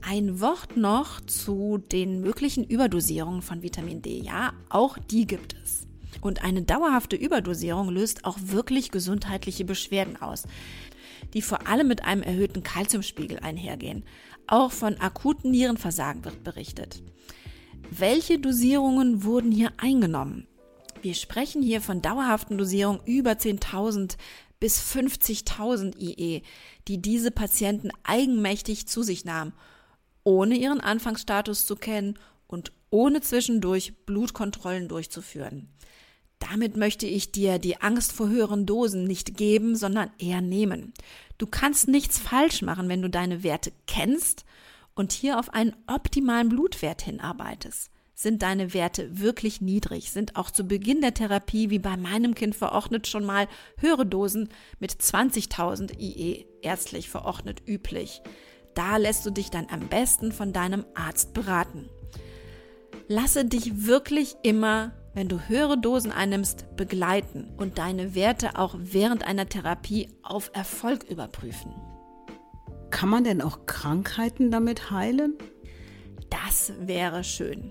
Ein 0.00 0.40
Wort 0.40 0.76
noch 0.76 1.20
zu 1.22 1.78
den 1.78 2.20
möglichen 2.20 2.64
Überdosierungen 2.64 3.40
von 3.40 3.62
Vitamin 3.62 4.02
D. 4.02 4.18
Ja, 4.18 4.52
auch 4.68 4.98
die 4.98 5.26
gibt 5.26 5.56
es. 5.62 5.86
Und 6.24 6.42
eine 6.42 6.62
dauerhafte 6.62 7.16
Überdosierung 7.16 7.90
löst 7.90 8.24
auch 8.24 8.38
wirklich 8.40 8.90
gesundheitliche 8.90 9.66
Beschwerden 9.66 10.16
aus, 10.22 10.44
die 11.34 11.42
vor 11.42 11.66
allem 11.66 11.86
mit 11.86 12.06
einem 12.06 12.22
erhöhten 12.22 12.62
Kalziumspiegel 12.62 13.40
einhergehen. 13.40 14.06
Auch 14.46 14.72
von 14.72 14.98
akuten 15.02 15.50
Nierenversagen 15.50 16.24
wird 16.24 16.42
berichtet. 16.42 17.02
Welche 17.90 18.38
Dosierungen 18.38 19.22
wurden 19.22 19.52
hier 19.52 19.72
eingenommen? 19.76 20.46
Wir 21.02 21.12
sprechen 21.12 21.60
hier 21.60 21.82
von 21.82 22.00
dauerhaften 22.00 22.56
Dosierungen 22.56 23.02
über 23.04 23.32
10.000 23.32 24.16
bis 24.60 24.80
50.000 24.80 25.98
IE, 25.98 26.40
die 26.88 27.02
diese 27.02 27.32
Patienten 27.32 27.90
eigenmächtig 28.02 28.88
zu 28.88 29.02
sich 29.02 29.26
nahmen, 29.26 29.52
ohne 30.22 30.56
ihren 30.56 30.80
Anfangsstatus 30.80 31.66
zu 31.66 31.76
kennen 31.76 32.18
und 32.46 32.72
ohne 32.88 33.20
zwischendurch 33.20 34.06
Blutkontrollen 34.06 34.88
durchzuführen. 34.88 35.68
Damit 36.50 36.76
möchte 36.76 37.06
ich 37.06 37.32
dir 37.32 37.58
die 37.58 37.80
Angst 37.80 38.12
vor 38.12 38.28
höheren 38.28 38.66
Dosen 38.66 39.04
nicht 39.04 39.36
geben, 39.36 39.76
sondern 39.76 40.10
eher 40.18 40.42
nehmen. 40.42 40.92
Du 41.38 41.46
kannst 41.46 41.88
nichts 41.88 42.18
falsch 42.18 42.60
machen, 42.60 42.88
wenn 42.90 43.00
du 43.00 43.08
deine 43.08 43.42
Werte 43.42 43.72
kennst 43.86 44.44
und 44.94 45.12
hier 45.12 45.38
auf 45.38 45.54
einen 45.54 45.74
optimalen 45.86 46.50
Blutwert 46.50 47.00
hinarbeitest. 47.00 47.90
Sind 48.14 48.42
deine 48.42 48.74
Werte 48.74 49.18
wirklich 49.18 49.62
niedrig, 49.62 50.12
sind 50.12 50.36
auch 50.36 50.50
zu 50.50 50.64
Beginn 50.64 51.00
der 51.00 51.14
Therapie, 51.14 51.70
wie 51.70 51.78
bei 51.78 51.96
meinem 51.96 52.34
Kind 52.34 52.54
verordnet, 52.54 53.06
schon 53.06 53.24
mal 53.24 53.48
höhere 53.78 54.04
Dosen 54.04 54.50
mit 54.78 54.92
20.000 54.92 55.98
IE 55.98 56.46
ärztlich 56.60 57.08
verordnet 57.08 57.62
üblich. 57.66 58.20
Da 58.74 58.98
lässt 58.98 59.24
du 59.24 59.30
dich 59.30 59.50
dann 59.50 59.66
am 59.70 59.88
besten 59.88 60.30
von 60.30 60.52
deinem 60.52 60.84
Arzt 60.94 61.32
beraten. 61.32 61.88
Lasse 63.08 63.46
dich 63.46 63.86
wirklich 63.86 64.36
immer 64.42 64.92
wenn 65.14 65.28
du 65.28 65.48
höhere 65.48 65.78
Dosen 65.78 66.12
einnimmst, 66.12 66.76
begleiten 66.76 67.48
und 67.56 67.78
deine 67.78 68.14
Werte 68.14 68.58
auch 68.58 68.74
während 68.78 69.24
einer 69.24 69.48
Therapie 69.48 70.08
auf 70.22 70.50
Erfolg 70.52 71.04
überprüfen. 71.04 71.72
Kann 72.90 73.08
man 73.08 73.24
denn 73.24 73.40
auch 73.40 73.66
Krankheiten 73.66 74.50
damit 74.50 74.90
heilen? 74.90 75.34
Das 76.30 76.72
wäre 76.80 77.24
schön. 77.24 77.70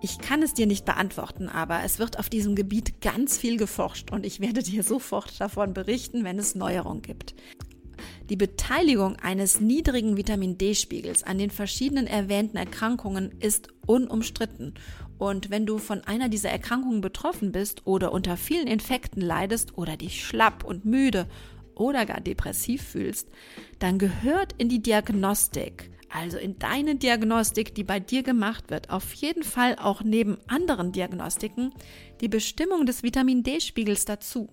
Ich 0.00 0.18
kann 0.18 0.42
es 0.42 0.52
dir 0.52 0.66
nicht 0.66 0.84
beantworten, 0.84 1.48
aber 1.48 1.84
es 1.84 2.00
wird 2.00 2.18
auf 2.18 2.28
diesem 2.28 2.56
Gebiet 2.56 3.00
ganz 3.00 3.38
viel 3.38 3.56
geforscht 3.56 4.10
und 4.10 4.26
ich 4.26 4.40
werde 4.40 4.60
dir 4.62 4.82
sofort 4.82 5.40
davon 5.40 5.74
berichten, 5.74 6.24
wenn 6.24 6.40
es 6.40 6.56
Neuerungen 6.56 7.02
gibt. 7.02 7.36
Die 8.28 8.36
Beteiligung 8.36 9.16
eines 9.16 9.60
niedrigen 9.60 10.16
Vitamin 10.16 10.58
D-Spiegels 10.58 11.22
an 11.22 11.38
den 11.38 11.50
verschiedenen 11.50 12.06
erwähnten 12.06 12.56
Erkrankungen 12.56 13.32
ist 13.40 13.68
unumstritten. 13.86 14.74
Und 15.18 15.50
wenn 15.50 15.66
du 15.66 15.78
von 15.78 16.00
einer 16.02 16.28
dieser 16.28 16.50
Erkrankungen 16.50 17.00
betroffen 17.00 17.52
bist 17.52 17.86
oder 17.86 18.12
unter 18.12 18.36
vielen 18.36 18.66
Infekten 18.66 19.22
leidest 19.22 19.76
oder 19.78 19.96
dich 19.96 20.24
schlapp 20.24 20.64
und 20.64 20.84
müde 20.84 21.28
oder 21.74 22.06
gar 22.06 22.20
depressiv 22.20 22.82
fühlst, 22.82 23.28
dann 23.78 23.98
gehört 23.98 24.54
in 24.58 24.68
die 24.68 24.82
Diagnostik, 24.82 25.90
also 26.08 26.38
in 26.38 26.58
deine 26.58 26.96
Diagnostik, 26.96 27.74
die 27.74 27.84
bei 27.84 28.00
dir 28.00 28.22
gemacht 28.22 28.70
wird, 28.70 28.90
auf 28.90 29.12
jeden 29.14 29.42
Fall 29.42 29.76
auch 29.76 30.02
neben 30.02 30.38
anderen 30.46 30.92
Diagnostiken 30.92 31.72
die 32.20 32.28
Bestimmung 32.28 32.86
des 32.86 33.02
Vitamin 33.02 33.42
D-Spiegels 33.42 34.04
dazu. 34.04 34.48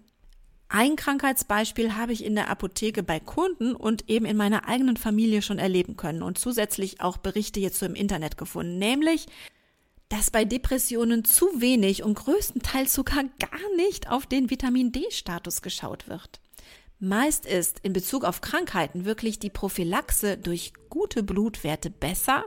Ein 0.72 0.95
Krankheitsbeispiel 0.95 1.95
habe 1.95 2.13
ich 2.13 2.24
in 2.24 2.36
der 2.36 2.47
Apotheke 2.47 3.01
bei 3.01 3.20
Kunden 3.20 3.74
und 3.76 4.07
eben 4.07 4.26
in 4.26 4.38
meiner 4.38 4.67
eigenen 4.67 4.97
Familie 4.97 5.41
schon 5.41 5.57
erleben 5.57 5.97
können 5.97 6.22
und 6.22 6.38
zusätzlich 6.38 7.01
auch 7.01 7.17
Berichte 7.17 7.59
hierzu 7.59 7.86
im 7.86 7.95
Internet 7.95 8.38
gefunden, 8.38 8.78
nämlich 8.78 9.26
dass 10.09 10.32
bei 10.32 10.43
Depressionen 10.43 11.24
zu 11.24 11.45
wenig 11.61 12.03
und 12.03 12.15
größtenteils 12.15 12.93
sogar 12.93 13.24
gar 13.39 13.76
nicht 13.78 14.09
auf 14.09 14.26
den 14.26 14.49
Vitamin 14.49 14.91
D-Status 14.91 15.61
geschaut 15.61 16.07
wird. 16.07 16.39
Meist 16.99 17.45
ist 17.45 17.80
in 17.84 17.93
Bezug 17.93 18.24
auf 18.24 18.41
Krankheiten 18.41 19.05
wirklich 19.05 19.39
die 19.39 19.51
Prophylaxe 19.51 20.38
durch 20.38 20.74
gute 20.89 21.24
Blutwerte 21.24 21.89
besser, 21.89 22.43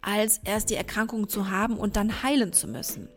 als 0.00 0.38
erst 0.38 0.70
die 0.70 0.76
Erkrankung 0.76 1.28
zu 1.28 1.50
haben 1.50 1.76
und 1.76 1.96
dann 1.96 2.22
heilen 2.22 2.52
zu 2.52 2.68
müssen. 2.68 3.08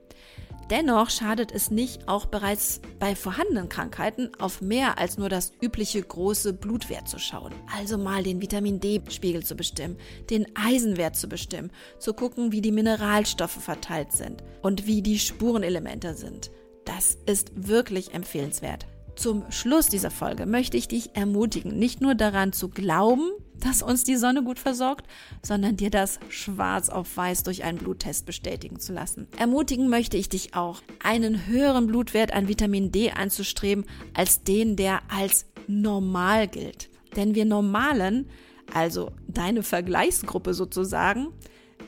Dennoch 0.72 1.12
schadet 1.12 1.52
es 1.52 1.70
nicht, 1.70 2.08
auch 2.08 2.26
bereits 2.26 2.82
bei 3.00 3.16
vorhandenen 3.16 3.70
Krankheiten 3.70 4.32
auf 4.40 4.62
mehr 4.62 4.98
als 4.98 5.18
nur 5.18 5.30
das 5.30 5.52
übliche 5.62 6.02
große 6.02 6.54
Blutwert 6.54 7.08
zu 7.08 7.20
schauen. 7.20 7.54
Also 7.78 8.00
mal 8.00 8.24
den 8.24 8.42
Vitamin 8.42 8.80
D-Spiegel 8.80 9.44
zu 9.44 9.56
bestimmen, 9.56 9.98
den 10.32 10.48
Eisenwert 10.56 11.16
zu 11.16 11.30
bestimmen, 11.30 11.72
zu 12.00 12.14
gucken, 12.14 12.52
wie 12.52 12.62
die 12.62 12.72
Mineralstoffe 12.72 13.62
verteilt 13.62 14.12
sind 14.12 14.44
und 14.64 14.88
wie 14.88 15.04
die 15.04 15.20
Spurenelemente 15.20 16.16
sind. 16.16 16.50
Das 16.84 17.18
ist 17.28 17.52
wirklich 17.56 18.16
empfehlenswert. 18.16 18.88
Zum 19.16 19.50
Schluss 19.52 19.88
dieser 19.88 20.12
Folge 20.12 20.48
möchte 20.48 20.78
ich 20.78 20.88
dich 20.88 21.16
ermutigen, 21.16 21.78
nicht 21.78 22.02
nur 22.02 22.16
daran 22.16 22.54
zu 22.54 22.70
glauben, 22.70 23.32
dass 23.60 23.82
uns 23.82 24.04
die 24.04 24.16
Sonne 24.16 24.44
gut 24.44 24.60
versorgt, 24.60 25.08
sondern 25.42 25.78
dir 25.78 25.90
das 25.90 26.20
schwarz 26.30 26.90
auf 26.90 27.18
weiß 27.18 27.44
durch 27.44 27.64
einen 27.64 27.78
Bluttest 27.78 28.26
bestätigen 28.26 28.80
zu 28.80 28.94
lassen. 28.94 29.28
Ermutigen 29.38 29.90
möchte 29.90 30.18
ich 30.18 30.30
dich 30.30 30.56
auch, 30.56 30.82
einen 31.04 31.48
höheren 31.48 31.88
Blutwert 31.88 32.34
an 32.34 32.48
Vitamin 32.48 32.92
D 32.92 33.12
anzustreben 33.12 33.86
als 34.14 34.44
den, 34.44 34.76
der 34.76 35.02
als 35.10 35.46
normal 35.68 36.48
gilt. 36.48 36.90
Denn 37.16 37.36
wir 37.36 37.46
Normalen, 37.46 38.30
also 38.74 39.12
deine 39.28 39.64
Vergleichsgruppe 39.64 40.54
sozusagen, 40.54 41.28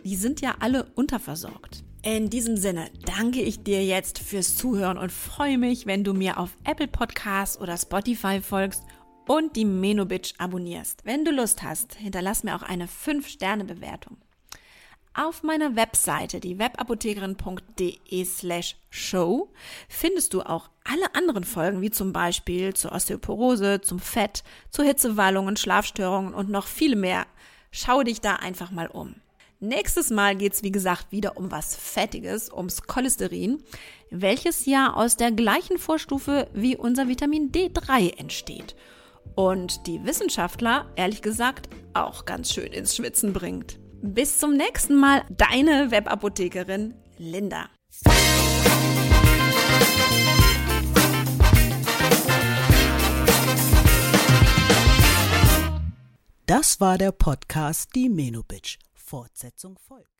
die 0.03 0.15
sind 0.15 0.41
ja 0.41 0.55
alle 0.59 0.85
unterversorgt. 0.95 1.83
In 2.03 2.29
diesem 2.29 2.55
Sinne 2.55 2.89
danke 3.05 3.41
ich 3.41 3.63
dir 3.63 3.83
jetzt 3.83 4.19
fürs 4.19 4.55
Zuhören 4.55 4.97
und 4.97 5.11
freue 5.11 5.57
mich, 5.57 5.85
wenn 5.85 6.05
du 6.05 6.13
mir 6.13 6.37
auf 6.37 6.55
Apple 6.63 6.87
Podcasts 6.87 7.59
oder 7.59 7.75
Spotify 7.75 8.39
folgst 8.39 8.83
und 9.27 9.55
die 9.55 9.65
Menobitch 9.65 10.33
abonnierst. 10.37 11.05
Wenn 11.05 11.25
du 11.25 11.31
Lust 11.31 11.63
hast, 11.63 11.95
hinterlass 11.95 12.43
mir 12.43 12.55
auch 12.55 12.63
eine 12.63 12.87
5-Sterne-Bewertung. 12.87 14.17
Auf 15.13 15.41
meiner 15.41 15.75
Webseite, 15.75 16.39
die 16.39 16.59
webapothekerin.de 16.59 18.23
slash 18.23 18.75
show, 18.91 19.51
findest 19.89 20.33
du 20.33 20.41
auch 20.43 20.69
alle 20.83 21.15
anderen 21.15 21.43
Folgen, 21.43 21.81
wie 21.81 21.89
zum 21.89 22.13
Beispiel 22.13 22.75
zur 22.75 22.91
Osteoporose, 22.91 23.81
zum 23.81 23.99
Fett, 23.99 24.43
zu 24.69 24.83
Hitzewallungen, 24.83 25.57
Schlafstörungen 25.57 26.35
und 26.35 26.49
noch 26.49 26.67
viel 26.67 26.95
mehr. 26.95 27.25
Schau 27.71 28.03
dich 28.03 28.21
da 28.21 28.35
einfach 28.35 28.69
mal 28.69 28.87
um. 28.87 29.15
Nächstes 29.59 30.11
Mal 30.11 30.35
geht's 30.35 30.61
wie 30.61 30.71
gesagt, 30.71 31.07
wieder 31.11 31.35
um 31.35 31.49
was 31.49 31.75
Fettiges, 31.75 32.53
ums 32.53 32.83
Cholesterin, 32.83 33.63
welches 34.11 34.67
ja 34.67 34.93
aus 34.93 35.17
der 35.17 35.31
gleichen 35.31 35.79
Vorstufe 35.79 36.47
wie 36.53 36.77
unser 36.77 37.07
Vitamin 37.07 37.51
D3 37.51 38.19
entsteht. 38.19 38.75
Und 39.35 39.87
die 39.87 40.03
Wissenschaftler, 40.03 40.91
ehrlich 40.95 41.21
gesagt, 41.21 41.69
auch 41.93 42.25
ganz 42.25 42.53
schön 42.53 42.71
ins 42.73 42.95
Schwitzen 42.95 43.33
bringt. 43.33 43.79
Bis 44.01 44.37
zum 44.39 44.53
nächsten 44.55 44.95
Mal, 44.95 45.23
deine 45.29 45.91
Webapothekerin 45.91 46.93
Linda. 47.17 47.69
Das 56.45 56.79
war 56.79 56.97
der 56.97 57.11
Podcast 57.11 57.89
Die 57.93 58.07
Menobitch. 58.07 58.79
Fortsetzung 58.93 59.77
folgt. 59.77 60.16